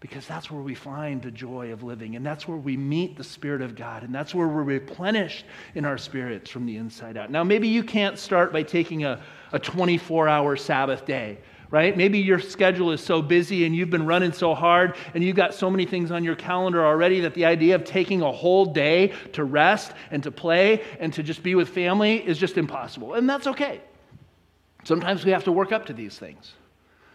because 0.00 0.26
that's 0.26 0.50
where 0.50 0.60
we 0.60 0.74
find 0.74 1.22
the 1.22 1.30
joy 1.30 1.72
of 1.72 1.82
living, 1.82 2.16
and 2.16 2.26
that's 2.26 2.46
where 2.46 2.58
we 2.58 2.76
meet 2.76 3.16
the 3.16 3.24
Spirit 3.24 3.62
of 3.62 3.74
God, 3.74 4.02
and 4.02 4.14
that's 4.14 4.34
where 4.34 4.46
we're 4.46 4.62
replenished 4.62 5.46
in 5.74 5.84
our 5.84 5.96
spirits 5.96 6.50
from 6.50 6.66
the 6.66 6.76
inside 6.76 7.16
out. 7.16 7.30
Now, 7.30 7.42
maybe 7.42 7.68
you 7.68 7.82
can't 7.82 8.18
start 8.18 8.52
by 8.52 8.62
taking 8.62 9.04
a, 9.04 9.22
a 9.52 9.58
24 9.58 10.28
hour 10.28 10.54
Sabbath 10.56 11.06
day, 11.06 11.38
right? 11.70 11.96
Maybe 11.96 12.18
your 12.18 12.38
schedule 12.40 12.92
is 12.92 13.00
so 13.00 13.22
busy 13.22 13.64
and 13.64 13.74
you've 13.74 13.90
been 13.90 14.06
running 14.06 14.32
so 14.32 14.54
hard 14.54 14.96
and 15.14 15.24
you've 15.24 15.34
got 15.34 15.54
so 15.54 15.70
many 15.70 15.86
things 15.86 16.10
on 16.10 16.22
your 16.22 16.36
calendar 16.36 16.84
already 16.84 17.20
that 17.20 17.34
the 17.34 17.46
idea 17.46 17.74
of 17.74 17.84
taking 17.84 18.22
a 18.22 18.30
whole 18.30 18.66
day 18.66 19.12
to 19.32 19.44
rest 19.44 19.92
and 20.10 20.22
to 20.22 20.30
play 20.30 20.84
and 21.00 21.12
to 21.14 21.22
just 21.22 21.42
be 21.42 21.54
with 21.54 21.70
family 21.70 22.16
is 22.16 22.36
just 22.38 22.58
impossible, 22.58 23.14
and 23.14 23.28
that's 23.28 23.46
okay. 23.46 23.80
Sometimes 24.84 25.24
we 25.24 25.32
have 25.32 25.44
to 25.44 25.52
work 25.52 25.72
up 25.72 25.86
to 25.86 25.94
these 25.94 26.18
things, 26.18 26.52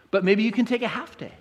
but 0.09 0.25
maybe 0.25 0.41
you 0.41 0.51
can 0.51 0.65
take 0.65 0.81
a 0.81 0.87
half 0.87 1.15
day. 1.15 1.31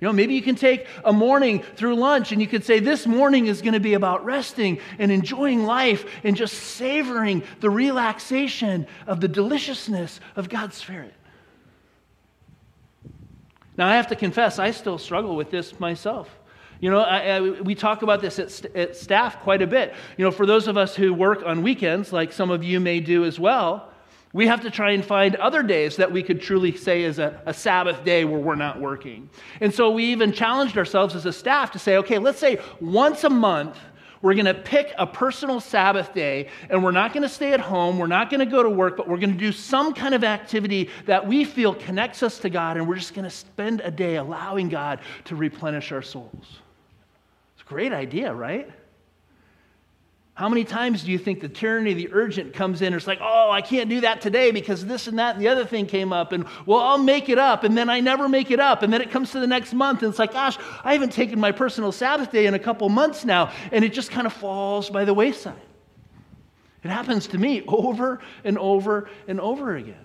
You 0.00 0.08
know, 0.08 0.12
maybe 0.12 0.34
you 0.34 0.42
can 0.42 0.56
take 0.56 0.86
a 1.04 1.12
morning 1.12 1.62
through 1.76 1.94
lunch 1.94 2.32
and 2.32 2.40
you 2.40 2.46
could 2.46 2.64
say, 2.64 2.80
This 2.80 3.06
morning 3.06 3.46
is 3.46 3.62
going 3.62 3.74
to 3.74 3.80
be 3.80 3.94
about 3.94 4.24
resting 4.24 4.80
and 4.98 5.10
enjoying 5.10 5.64
life 5.64 6.04
and 6.24 6.36
just 6.36 6.54
savoring 6.54 7.42
the 7.60 7.70
relaxation 7.70 8.86
of 9.06 9.20
the 9.20 9.28
deliciousness 9.28 10.20
of 10.36 10.48
God's 10.48 10.76
Spirit. 10.76 11.14
Now, 13.76 13.88
I 13.88 13.96
have 13.96 14.08
to 14.08 14.16
confess, 14.16 14.58
I 14.58 14.70
still 14.72 14.98
struggle 14.98 15.36
with 15.36 15.50
this 15.50 15.78
myself. 15.80 16.28
You 16.80 16.90
know, 16.90 17.00
I, 17.00 17.36
I, 17.36 17.40
we 17.40 17.74
talk 17.74 18.02
about 18.02 18.20
this 18.20 18.38
at, 18.38 18.50
st- 18.50 18.76
at 18.76 18.96
staff 18.96 19.40
quite 19.40 19.62
a 19.62 19.66
bit. 19.66 19.94
You 20.16 20.24
know, 20.24 20.30
for 20.30 20.44
those 20.44 20.68
of 20.68 20.76
us 20.76 20.94
who 20.94 21.14
work 21.14 21.42
on 21.44 21.62
weekends, 21.62 22.12
like 22.12 22.32
some 22.32 22.50
of 22.50 22.62
you 22.62 22.78
may 22.78 23.00
do 23.00 23.24
as 23.24 23.40
well, 23.40 23.90
we 24.34 24.48
have 24.48 24.62
to 24.62 24.70
try 24.70 24.90
and 24.90 25.04
find 25.04 25.36
other 25.36 25.62
days 25.62 25.96
that 25.96 26.10
we 26.10 26.20
could 26.20 26.42
truly 26.42 26.76
say 26.76 27.04
is 27.04 27.20
a, 27.20 27.40
a, 27.46 27.54
Sabbath 27.54 28.04
day 28.04 28.24
where 28.24 28.40
we're 28.40 28.56
not 28.56 28.80
working. 28.80 29.30
And 29.60 29.72
so 29.72 29.92
we 29.92 30.06
even 30.06 30.32
challenged 30.32 30.76
ourselves 30.76 31.14
as 31.14 31.24
a 31.24 31.32
staff 31.32 31.70
to 31.70 31.78
say, 31.78 31.98
okay, 31.98 32.18
let's 32.18 32.40
say 32.40 32.60
once 32.80 33.22
a 33.22 33.30
month, 33.30 33.78
we're 34.22 34.34
going 34.34 34.46
to 34.46 34.54
pick 34.54 34.92
a 34.98 35.06
personal 35.06 35.60
Sabbath 35.60 36.12
day 36.12 36.48
and 36.68 36.82
we're 36.82 36.90
not 36.90 37.12
going 37.12 37.22
to 37.22 37.28
stay 37.28 37.52
at 37.52 37.60
home. 37.60 37.96
We're 37.96 38.08
not 38.08 38.28
going 38.28 38.40
to 38.40 38.46
go 38.46 38.62
to 38.62 38.70
work, 38.70 38.96
but 38.96 39.06
we're 39.06 39.18
going 39.18 39.32
to 39.32 39.38
do 39.38 39.52
some 39.52 39.94
kind 39.94 40.16
of 40.16 40.24
activity 40.24 40.90
that 41.06 41.24
we 41.24 41.44
feel 41.44 41.72
connects 41.72 42.24
us 42.24 42.40
to 42.40 42.50
God. 42.50 42.76
And 42.76 42.88
we're 42.88 42.96
just 42.96 43.14
going 43.14 43.26
to 43.26 43.30
spend 43.30 43.82
a 43.82 43.90
day 43.90 44.16
allowing 44.16 44.68
God 44.68 44.98
to 45.26 45.36
replenish 45.36 45.92
our 45.92 46.02
souls. 46.02 46.58
It's 47.54 47.62
a 47.62 47.68
great 47.68 47.92
idea, 47.92 48.34
right? 48.34 48.68
How 50.34 50.48
many 50.48 50.64
times 50.64 51.04
do 51.04 51.12
you 51.12 51.18
think 51.18 51.40
the 51.40 51.48
tyranny 51.48 51.92
of 51.92 51.96
the 51.96 52.08
urgent 52.12 52.54
comes 52.54 52.82
in? 52.82 52.92
It's 52.92 53.06
like, 53.06 53.20
oh, 53.22 53.50
I 53.52 53.62
can't 53.62 53.88
do 53.88 54.00
that 54.00 54.20
today 54.20 54.50
because 54.50 54.84
this 54.84 55.06
and 55.06 55.20
that 55.20 55.36
and 55.36 55.44
the 55.44 55.46
other 55.46 55.64
thing 55.64 55.86
came 55.86 56.12
up. 56.12 56.32
And 56.32 56.44
well, 56.66 56.80
I'll 56.80 56.98
make 56.98 57.28
it 57.28 57.38
up. 57.38 57.62
And 57.62 57.78
then 57.78 57.88
I 57.88 58.00
never 58.00 58.28
make 58.28 58.50
it 58.50 58.58
up. 58.58 58.82
And 58.82 58.92
then 58.92 59.00
it 59.00 59.12
comes 59.12 59.30
to 59.30 59.40
the 59.40 59.46
next 59.46 59.72
month. 59.72 60.02
And 60.02 60.10
it's 60.10 60.18
like, 60.18 60.32
gosh, 60.32 60.58
I 60.82 60.92
haven't 60.92 61.12
taken 61.12 61.38
my 61.38 61.52
personal 61.52 61.92
Sabbath 61.92 62.32
day 62.32 62.46
in 62.46 62.54
a 62.54 62.58
couple 62.58 62.88
months 62.88 63.24
now. 63.24 63.52
And 63.70 63.84
it 63.84 63.92
just 63.92 64.10
kind 64.10 64.26
of 64.26 64.32
falls 64.32 64.90
by 64.90 65.04
the 65.04 65.14
wayside. 65.14 65.54
It 66.82 66.88
happens 66.90 67.28
to 67.28 67.38
me 67.38 67.62
over 67.68 68.20
and 68.42 68.58
over 68.58 69.08
and 69.28 69.40
over 69.40 69.76
again. 69.76 70.04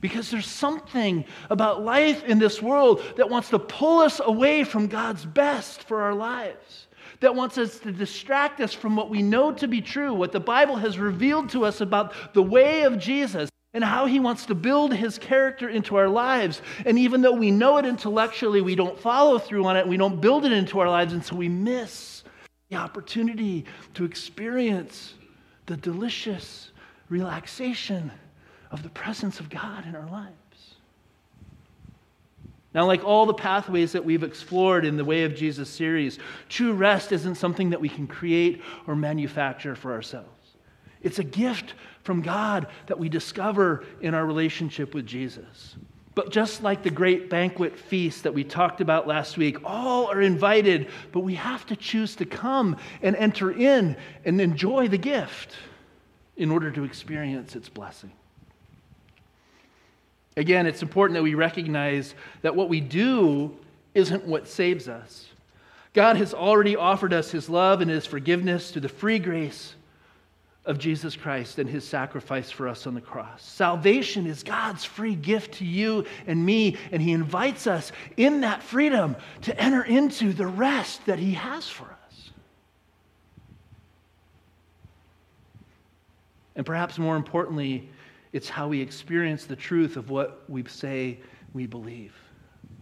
Because 0.00 0.28
there's 0.28 0.46
something 0.46 1.24
about 1.50 1.84
life 1.84 2.24
in 2.24 2.40
this 2.40 2.60
world 2.60 3.00
that 3.16 3.30
wants 3.30 3.50
to 3.50 3.60
pull 3.60 4.00
us 4.00 4.20
away 4.22 4.64
from 4.64 4.88
God's 4.88 5.24
best 5.24 5.84
for 5.84 6.02
our 6.02 6.14
lives 6.14 6.87
that 7.20 7.34
wants 7.34 7.58
us 7.58 7.78
to 7.80 7.92
distract 7.92 8.60
us 8.60 8.72
from 8.72 8.96
what 8.96 9.10
we 9.10 9.22
know 9.22 9.52
to 9.52 9.68
be 9.68 9.80
true, 9.80 10.14
what 10.14 10.32
the 10.32 10.40
Bible 10.40 10.76
has 10.76 10.98
revealed 10.98 11.50
to 11.50 11.64
us 11.64 11.80
about 11.80 12.14
the 12.34 12.42
way 12.42 12.82
of 12.82 12.98
Jesus 12.98 13.50
and 13.74 13.84
how 13.84 14.06
he 14.06 14.18
wants 14.18 14.46
to 14.46 14.54
build 14.54 14.94
his 14.94 15.18
character 15.18 15.68
into 15.68 15.96
our 15.96 16.08
lives. 16.08 16.62
And 16.86 16.98
even 16.98 17.20
though 17.20 17.32
we 17.32 17.50
know 17.50 17.76
it 17.76 17.84
intellectually, 17.84 18.60
we 18.60 18.74
don't 18.74 18.98
follow 18.98 19.38
through 19.38 19.66
on 19.66 19.76
it, 19.76 19.86
we 19.86 19.96
don't 19.96 20.20
build 20.20 20.44
it 20.44 20.52
into 20.52 20.80
our 20.80 20.88
lives, 20.88 21.12
and 21.12 21.24
so 21.24 21.36
we 21.36 21.48
miss 21.48 22.24
the 22.70 22.76
opportunity 22.76 23.64
to 23.94 24.04
experience 24.04 25.14
the 25.66 25.76
delicious 25.76 26.70
relaxation 27.08 28.10
of 28.70 28.82
the 28.82 28.90
presence 28.90 29.40
of 29.40 29.50
God 29.50 29.86
in 29.86 29.94
our 29.94 30.08
lives. 30.10 30.34
Now, 32.74 32.86
like 32.86 33.02
all 33.02 33.24
the 33.24 33.34
pathways 33.34 33.92
that 33.92 34.04
we've 34.04 34.22
explored 34.22 34.84
in 34.84 34.96
the 34.96 35.04
Way 35.04 35.24
of 35.24 35.34
Jesus 35.34 35.70
series, 35.70 36.18
true 36.48 36.72
rest 36.72 37.12
isn't 37.12 37.36
something 37.36 37.70
that 37.70 37.80
we 37.80 37.88
can 37.88 38.06
create 38.06 38.62
or 38.86 38.94
manufacture 38.94 39.74
for 39.74 39.92
ourselves. 39.92 40.28
It's 41.02 41.18
a 41.18 41.24
gift 41.24 41.74
from 42.02 42.20
God 42.20 42.66
that 42.86 42.98
we 42.98 43.08
discover 43.08 43.84
in 44.00 44.14
our 44.14 44.26
relationship 44.26 44.94
with 44.94 45.06
Jesus. 45.06 45.76
But 46.14 46.30
just 46.30 46.62
like 46.62 46.82
the 46.82 46.90
great 46.90 47.30
banquet 47.30 47.78
feast 47.78 48.24
that 48.24 48.34
we 48.34 48.42
talked 48.42 48.80
about 48.80 49.06
last 49.06 49.38
week, 49.38 49.58
all 49.64 50.10
are 50.10 50.20
invited, 50.20 50.88
but 51.12 51.20
we 51.20 51.36
have 51.36 51.64
to 51.66 51.76
choose 51.76 52.16
to 52.16 52.26
come 52.26 52.76
and 53.02 53.14
enter 53.14 53.52
in 53.52 53.96
and 54.24 54.40
enjoy 54.40 54.88
the 54.88 54.98
gift 54.98 55.54
in 56.36 56.50
order 56.50 56.70
to 56.72 56.84
experience 56.84 57.54
its 57.54 57.68
blessing. 57.68 58.10
Again, 60.38 60.66
it's 60.66 60.82
important 60.82 61.16
that 61.16 61.22
we 61.24 61.34
recognize 61.34 62.14
that 62.42 62.54
what 62.54 62.68
we 62.68 62.80
do 62.80 63.56
isn't 63.92 64.24
what 64.24 64.46
saves 64.46 64.86
us. 64.86 65.26
God 65.94 66.16
has 66.16 66.32
already 66.32 66.76
offered 66.76 67.12
us 67.12 67.32
his 67.32 67.48
love 67.48 67.80
and 67.80 67.90
his 67.90 68.06
forgiveness 68.06 68.70
through 68.70 68.82
the 68.82 68.88
free 68.88 69.18
grace 69.18 69.74
of 70.64 70.78
Jesus 70.78 71.16
Christ 71.16 71.58
and 71.58 71.68
his 71.68 71.84
sacrifice 71.84 72.52
for 72.52 72.68
us 72.68 72.86
on 72.86 72.94
the 72.94 73.00
cross. 73.00 73.42
Salvation 73.42 74.28
is 74.28 74.44
God's 74.44 74.84
free 74.84 75.16
gift 75.16 75.54
to 75.54 75.64
you 75.64 76.04
and 76.28 76.46
me, 76.46 76.76
and 76.92 77.02
he 77.02 77.10
invites 77.10 77.66
us 77.66 77.90
in 78.16 78.42
that 78.42 78.62
freedom 78.62 79.16
to 79.42 79.60
enter 79.60 79.82
into 79.82 80.32
the 80.32 80.46
rest 80.46 81.04
that 81.06 81.18
he 81.18 81.32
has 81.32 81.68
for 81.68 81.86
us. 82.06 82.30
And 86.54 86.64
perhaps 86.64 86.96
more 86.96 87.16
importantly, 87.16 87.88
it's 88.38 88.48
how 88.48 88.68
we 88.68 88.80
experience 88.80 89.46
the 89.46 89.56
truth 89.56 89.96
of 89.96 90.10
what 90.10 90.44
we 90.48 90.64
say 90.68 91.18
we 91.54 91.66
believe, 91.66 92.14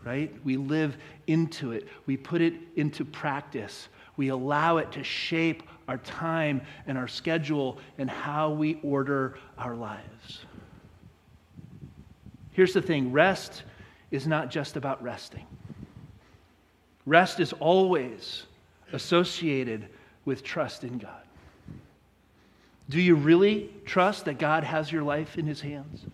right? 0.05 0.31
We 0.45 0.59
live 0.59 0.99
into 1.29 1.73
it, 1.73 1.89
we 2.05 2.19
put 2.19 2.43
it 2.43 2.53
into 2.77 3.07
practice, 3.07 3.89
we 4.19 4.29
allow 4.29 4.77
it 4.77 4.93
to 4.93 5.03
shape 5.03 5.63
our 5.89 5.97
time 5.97 6.61
and 6.87 6.99
our 6.99 7.09
schedule 7.09 7.79
and 7.97 8.11
how 8.11 8.51
we 8.51 8.79
order 8.83 9.39
our 9.57 9.75
lives. 9.75 10.45
Here's 12.53 12.75
the 12.75 12.83
thing 12.83 13.11
rest 13.11 13.63
is 14.11 14.27
not 14.27 14.51
just 14.51 14.77
about 14.77 15.03
resting, 15.03 15.47
rest 17.07 17.41
is 17.41 17.55
always 17.55 18.43
associated 18.93 19.89
with 20.27 20.45
trust 20.45 20.85
in 20.85 20.99
God. 20.99 21.26
Do 22.89 23.01
you 23.01 23.17
really 23.17 23.71
trust 23.85 24.27
that 24.27 24.39
God 24.39 24.65
has 24.65 24.91
your 24.91 25.03
life 25.03 25.39
in 25.39 25.47
his 25.47 25.61
hands? 25.61 26.05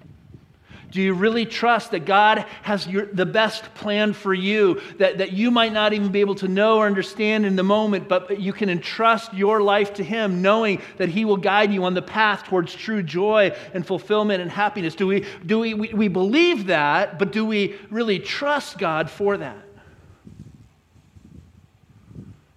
Do 0.92 1.00
you 1.00 1.14
really 1.14 1.46
trust 1.46 1.92
that 1.92 2.04
God 2.04 2.44
has 2.62 2.86
your, 2.86 3.06
the 3.06 3.24
best 3.24 3.74
plan 3.74 4.12
for 4.12 4.34
you 4.34 4.78
that, 4.98 5.18
that 5.18 5.32
you 5.32 5.50
might 5.50 5.72
not 5.72 5.94
even 5.94 6.12
be 6.12 6.20
able 6.20 6.34
to 6.36 6.48
know 6.48 6.78
or 6.78 6.86
understand 6.86 7.46
in 7.46 7.56
the 7.56 7.62
moment, 7.62 8.10
but 8.10 8.38
you 8.38 8.52
can 8.52 8.68
entrust 8.68 9.32
your 9.32 9.62
life 9.62 9.94
to 9.94 10.04
Him, 10.04 10.42
knowing 10.42 10.82
that 10.98 11.08
He 11.08 11.24
will 11.24 11.38
guide 11.38 11.72
you 11.72 11.84
on 11.84 11.94
the 11.94 12.02
path 12.02 12.44
towards 12.44 12.74
true 12.74 13.02
joy 13.02 13.56
and 13.72 13.86
fulfillment 13.86 14.42
and 14.42 14.50
happiness? 14.50 14.94
Do 14.94 15.06
we, 15.06 15.24
do 15.46 15.60
we, 15.60 15.72
we, 15.72 15.94
we 15.94 16.08
believe 16.08 16.66
that, 16.66 17.18
but 17.18 17.32
do 17.32 17.46
we 17.46 17.74
really 17.88 18.18
trust 18.18 18.76
God 18.76 19.08
for 19.08 19.38
that? 19.38 19.64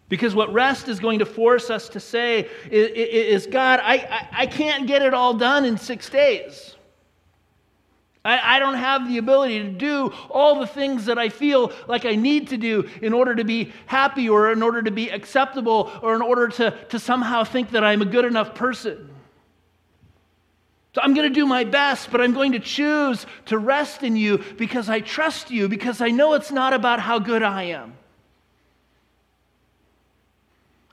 Because 0.08 0.36
what 0.36 0.54
rest 0.54 0.88
is 0.88 1.00
going 1.00 1.20
to 1.20 1.26
force 1.26 1.70
us 1.70 1.89
to 1.89 2.00
say 2.00 2.48
is, 2.70 3.48
God, 3.48 3.80
I, 3.82 3.96
I, 3.96 4.28
I, 4.41 4.46
can't 4.46 4.86
get 4.86 5.02
it 5.02 5.15
all 5.15 5.34
done 5.34 5.65
in 5.65 5.78
six 5.80 6.10
days. 6.10 6.76
I, 8.24 8.58
I 8.58 8.60
don't 8.60 8.76
have 8.76 9.08
the 9.08 9.18
ability 9.18 9.60
to 9.63 9.70
do 9.70 10.13
all 10.30 10.60
the 10.60 10.68
things 10.68 11.06
that 11.06 11.18
I 11.18 11.30
feel 11.30 11.72
like 11.88 12.06
I 12.06 12.15
need 12.15 12.50
to 12.50 12.58
do 12.58 12.88
in 13.02 13.13
order 13.13 13.36
to 13.36 13.44
be 13.44 13.74
happy 13.88 14.30
or 14.30 14.52
in 14.52 14.62
order 14.62 14.84
to 14.84 14.91
be 14.91 15.10
acceptable 15.10 15.91
or 16.04 16.15
in 16.15 16.22
order 16.22 16.50
to, 16.50 16.72
to 16.89 17.00
somehow 17.00 17.44
think 17.44 17.72
that 17.72 17.84
I'm 17.84 18.04
a 18.04 18.06
good 18.06 18.26
enough 18.26 18.54
person. 18.54 19.10
So 20.94 21.02
I'm 21.02 21.13
going 21.13 21.28
to 21.28 21.34
do 21.34 21.46
my 21.46 21.63
best, 21.63 22.10
but 22.12 22.22
I'm 22.22 22.34
going 22.34 22.54
to 22.54 22.60
choose 22.60 23.26
to 23.48 23.58
rest 23.58 24.02
in 24.02 24.15
you 24.15 24.38
because 24.58 24.88
I 24.88 25.02
trust 25.02 25.52
you, 25.52 25.68
because 25.68 26.00
I 26.00 26.10
know 26.10 26.34
it's 26.36 26.52
not 26.52 26.74
about 26.74 27.00
how 27.00 27.20
good 27.20 27.44
I 27.44 27.63
am. 27.63 27.98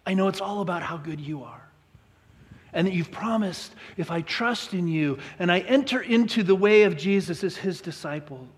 I 0.07 0.15
know 0.15 0.29
it's 0.29 0.41
all 0.41 0.61
about 0.61 0.83
how 0.83 0.97
good 0.97 1.21
you 1.21 1.45
are. 1.45 1.69
And 2.73 2.87
that 2.87 2.95
you've 2.95 3.13
promised, 3.13 3.75
if 3.97 4.11
I 4.11 4.23
trust 4.23 4.73
in 4.73 4.89
you 4.89 5.19
and 5.39 5.53
I 5.53 5.61
enter 5.61 6.01
into 6.01 6.43
the 6.43 6.55
way 6.55 6.85
of 6.85 6.97
Jesus 6.97 7.45
as 7.45 7.57
his 7.57 7.81
disciple, 7.81 8.49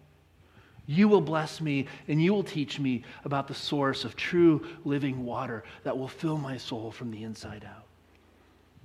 you 0.86 1.08
will 1.08 1.20
bless 1.20 1.60
me 1.60 1.86
and 2.06 2.22
you 2.22 2.32
will 2.32 2.44
teach 2.44 2.78
me 2.78 3.02
about 3.24 3.48
the 3.48 3.54
source 3.54 4.04
of 4.04 4.14
true 4.14 4.66
living 4.84 5.24
water 5.24 5.64
that 5.82 5.96
will 5.96 6.08
fill 6.08 6.36
my 6.36 6.56
soul 6.56 6.92
from 6.92 7.10
the 7.10 7.24
inside 7.24 7.64
out. 7.64 7.84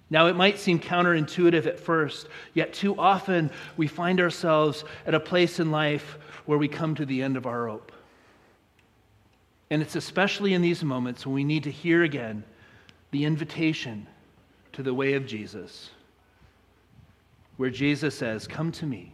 Now, 0.09 0.25
it 0.25 0.35
might 0.35 0.57
seem 0.57 0.79
counterintuitive 0.79 1.67
at 1.67 1.79
first, 1.79 2.27
yet 2.55 2.73
too 2.73 2.99
often 2.99 3.51
we 3.77 3.85
find 3.85 4.19
ourselves 4.19 4.83
at 5.05 5.13
a 5.13 5.19
place 5.19 5.59
in 5.59 5.69
life 5.69 6.17
where 6.47 6.57
we 6.57 6.67
come 6.67 6.95
to 6.95 7.05
the 7.05 7.21
end 7.21 7.37
of 7.37 7.45
our 7.45 7.65
rope. 7.65 7.91
And 9.69 9.81
it's 9.81 9.95
especially 9.95 10.53
in 10.53 10.61
these 10.61 10.83
moments 10.83 11.25
when 11.25 11.35
we 11.35 11.43
need 11.43 11.63
to 11.63 11.71
hear 11.71 12.03
again 12.03 12.43
the 13.11 13.25
invitation 13.25 14.07
to 14.73 14.83
the 14.83 14.93
way 14.93 15.13
of 15.13 15.25
Jesus, 15.25 15.91
where 17.57 17.69
Jesus 17.69 18.15
says, 18.15 18.47
Come 18.47 18.71
to 18.73 18.85
me. 18.85 19.11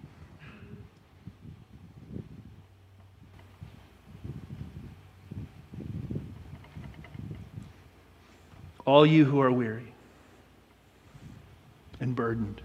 All 8.86 9.06
you 9.06 9.26
who 9.26 9.42
are 9.42 9.52
weary 9.52 9.94
and 12.00 12.16
burdened, 12.16 12.62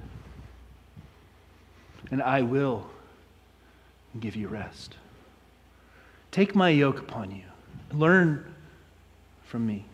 and 2.10 2.22
I 2.22 2.42
will 2.42 2.90
give 4.18 4.36
you 4.36 4.48
rest. 4.48 4.96
Take 6.30 6.54
my 6.54 6.68
yoke 6.68 6.98
upon 6.98 7.30
you. 7.30 7.49
Learn 7.92 8.44
from 9.44 9.66
me. 9.66 9.84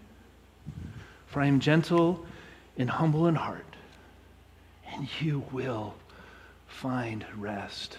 For 1.27 1.41
I 1.41 1.47
am 1.47 1.61
gentle 1.61 2.25
and 2.79 2.89
humble 2.91 3.27
in 3.27 3.35
heart, 3.35 3.65
and 4.93 5.09
you 5.21 5.45
will 5.51 5.95
find 6.67 7.25
rest 7.37 7.99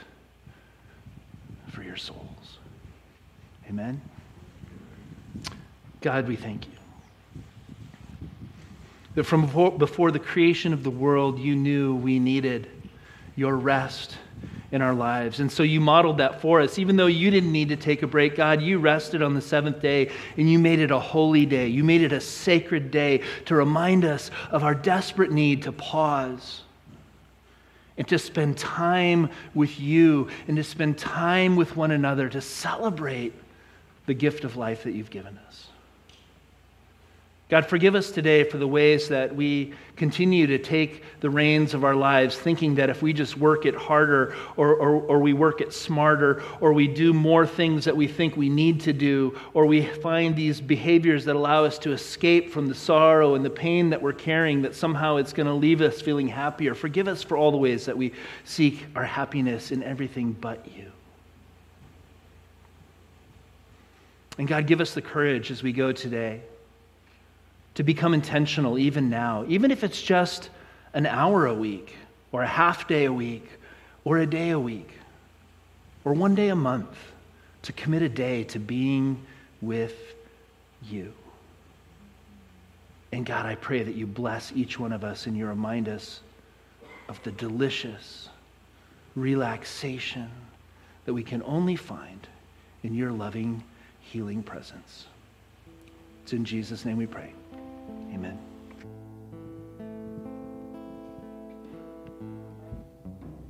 for 1.70 1.84
your 1.84 1.98
souls. 1.98 2.58
Amen. 3.70 4.02
God, 6.02 6.28
we 6.28 6.36
thank 6.36 6.66
you. 6.66 6.72
That 9.16 9.24
from 9.24 9.42
before, 9.78 10.12
the 10.12 10.20
creation 10.20 10.74
of 10.74 10.84
the 10.84 10.92
world, 10.92 11.40
you 11.40 11.56
knew 11.56 11.96
we 11.96 12.20
needed 12.20 12.70
your 13.36 13.56
rest 13.56 14.16
in 14.72 14.82
our 14.82 14.94
lives. 14.94 15.40
And 15.40 15.52
so 15.52 15.64
you 15.64 15.80
modeled 15.80 16.18
that 16.18 16.42
for 16.42 16.60
us. 16.62 16.78
Even 16.78 16.98
though 16.98 17.08
you 17.08 17.32
didn't 17.32 17.52
need 17.52 17.70
to 17.70 17.76
take 17.76 18.04
a 18.04 18.08
break, 18.08 18.36
God, 18.36 18.62
you 18.62 18.80
rested 18.80 19.22
on 19.22 19.34
the 19.34 19.42
seventh 19.42 19.82
day 19.82 20.12
and 20.36 20.50
you 20.50 20.60
made 20.60 20.80
it 20.80 20.92
a 20.92 21.00
holy 21.00 21.46
day. 21.46 21.68
You 21.68 21.84
made 21.84 22.02
it 22.02 22.12
a 22.12 22.20
sacred 22.20 22.92
day 22.92 23.22
to 23.46 23.56
remind 23.56 24.04
us 24.04 24.30
of 24.52 24.64
our 24.64 24.76
desperate 24.76 25.32
need 25.32 25.64
to 25.64 25.72
pause 25.72 26.62
and 27.98 28.08
to 28.10 28.20
spend 28.20 28.58
time 28.58 29.30
with 29.54 29.80
you 29.80 30.28
and 30.48 30.58
to 30.58 30.64
spend 30.64 30.98
time 30.98 31.56
with 31.56 31.76
one 31.76 31.92
another 31.92 32.30
to 32.30 32.42
celebrate 32.42 33.34
the 34.06 34.14
gift 34.14 34.44
of 34.44 34.56
life 34.56 34.84
that 34.84 34.92
you've 34.92 35.10
given 35.10 35.40
us. 35.48 35.68
God, 37.50 37.66
forgive 37.66 37.96
us 37.96 38.12
today 38.12 38.44
for 38.44 38.58
the 38.58 38.68
ways 38.68 39.08
that 39.08 39.34
we 39.34 39.74
continue 39.96 40.48
to 40.48 40.58
take 40.58 41.02
the 41.22 41.30
reins 41.30 41.74
of 41.74 41.86
our 41.86 41.96
lives, 41.96 42.38
thinking 42.38 42.76
that 42.76 42.90
if 42.90 43.02
we 43.02 43.14
just 43.14 43.38
work 43.38 43.66
it 43.66 43.74
harder, 43.74 44.36
or, 44.58 44.76
or, 44.76 45.02
or, 45.04 45.20
we 45.20 45.32
work 45.32 45.62
it 45.62 45.72
smarter, 45.72 46.44
or 46.60 46.74
we 46.74 46.90
do 46.90 47.14
more 47.14 47.48
things 47.48 47.86
that 47.86 47.96
we 47.96 48.06
think 48.06 48.36
we 48.36 48.50
need 48.50 48.82
to 48.82 48.92
do, 48.92 49.40
or 49.54 49.66
we 49.66 49.82
find 49.82 50.36
these 50.36 50.60
behaviors 50.60 51.24
that 51.24 51.38
allow 51.38 51.64
us 51.64 51.80
to 51.80 51.94
escape 51.94 52.52
from 52.52 52.68
the 52.68 52.76
sorrow 52.76 53.36
and 53.36 53.46
the 53.46 53.50
pain 53.50 53.92
that 53.92 54.02
we're 54.02 54.12
carrying, 54.12 54.62
that 54.64 54.76
somehow 54.76 55.16
it's 55.16 55.32
going 55.32 55.48
to 55.48 55.54
leave 55.54 55.80
us 55.80 56.02
feeling 56.02 56.28
happier. 56.28 56.76
Forgive 56.76 57.08
us 57.08 57.24
for 57.24 57.38
all 57.38 57.52
the 57.52 57.58
ways 57.58 57.86
that 57.86 57.98
we 57.98 58.12
seek 58.44 58.86
our 58.94 59.06
happiness 59.06 59.72
in 59.72 59.84
everything 59.84 60.34
but 60.34 60.66
you. 60.76 60.92
And 64.38 64.50
God, 64.50 64.68
give 64.68 64.82
us 64.82 64.94
the 64.94 65.02
courage 65.02 65.50
as 65.50 65.64
we 65.64 65.72
go 65.72 65.94
today 65.94 66.42
to 67.78 67.84
become 67.84 68.16
intentional 68.16 68.80
even 68.80 69.08
now, 69.08 69.46
even 69.48 69.70
if 69.70 69.84
it's 69.84 70.02
just 70.02 70.50
an 70.96 71.06
hour 71.06 71.46
a 71.46 71.54
week, 71.54 71.96
or 72.32 72.42
a 72.42 72.48
half 72.48 72.88
day 72.88 73.06
a 73.06 73.14
week, 73.14 73.48
or 74.04 74.18
a 74.18 74.26
day 74.26 74.50
a 74.50 74.60
week, 74.60 74.90
or 76.04 76.14
one 76.14 76.34
day 76.34 76.50
a 76.50 76.56
month, 76.56 76.98
to 77.62 77.72
commit 77.74 78.02
a 78.02 78.10
day 78.10 78.44
to 78.46 78.58
being 78.58 79.24
with 79.62 79.94
you. 80.90 81.14
And 83.12 83.24
God, 83.24 83.46
I 83.46 83.54
pray 83.54 83.84
that 83.84 83.94
you 83.94 84.08
bless 84.08 84.52
each 84.56 84.80
one 84.80 84.92
of 84.92 85.04
us 85.04 85.28
and 85.28 85.38
you 85.38 85.46
remind 85.46 85.88
us 85.88 86.22
of 87.08 87.22
the 87.22 87.32
delicious 87.34 88.28
relaxation 89.16 90.32
that 91.06 91.14
we 91.14 91.22
can 91.22 91.44
only 91.44 91.76
find 91.76 92.28
in 92.82 92.96
your 92.96 93.12
loving, 93.12 93.64
healing 94.00 94.42
presence. 94.42 95.06
It's 96.24 96.34
in 96.34 96.44
Jesus' 96.44 96.84
name 96.84 96.98
we 96.98 97.06
pray. 97.06 97.34
Amen. 98.14 98.47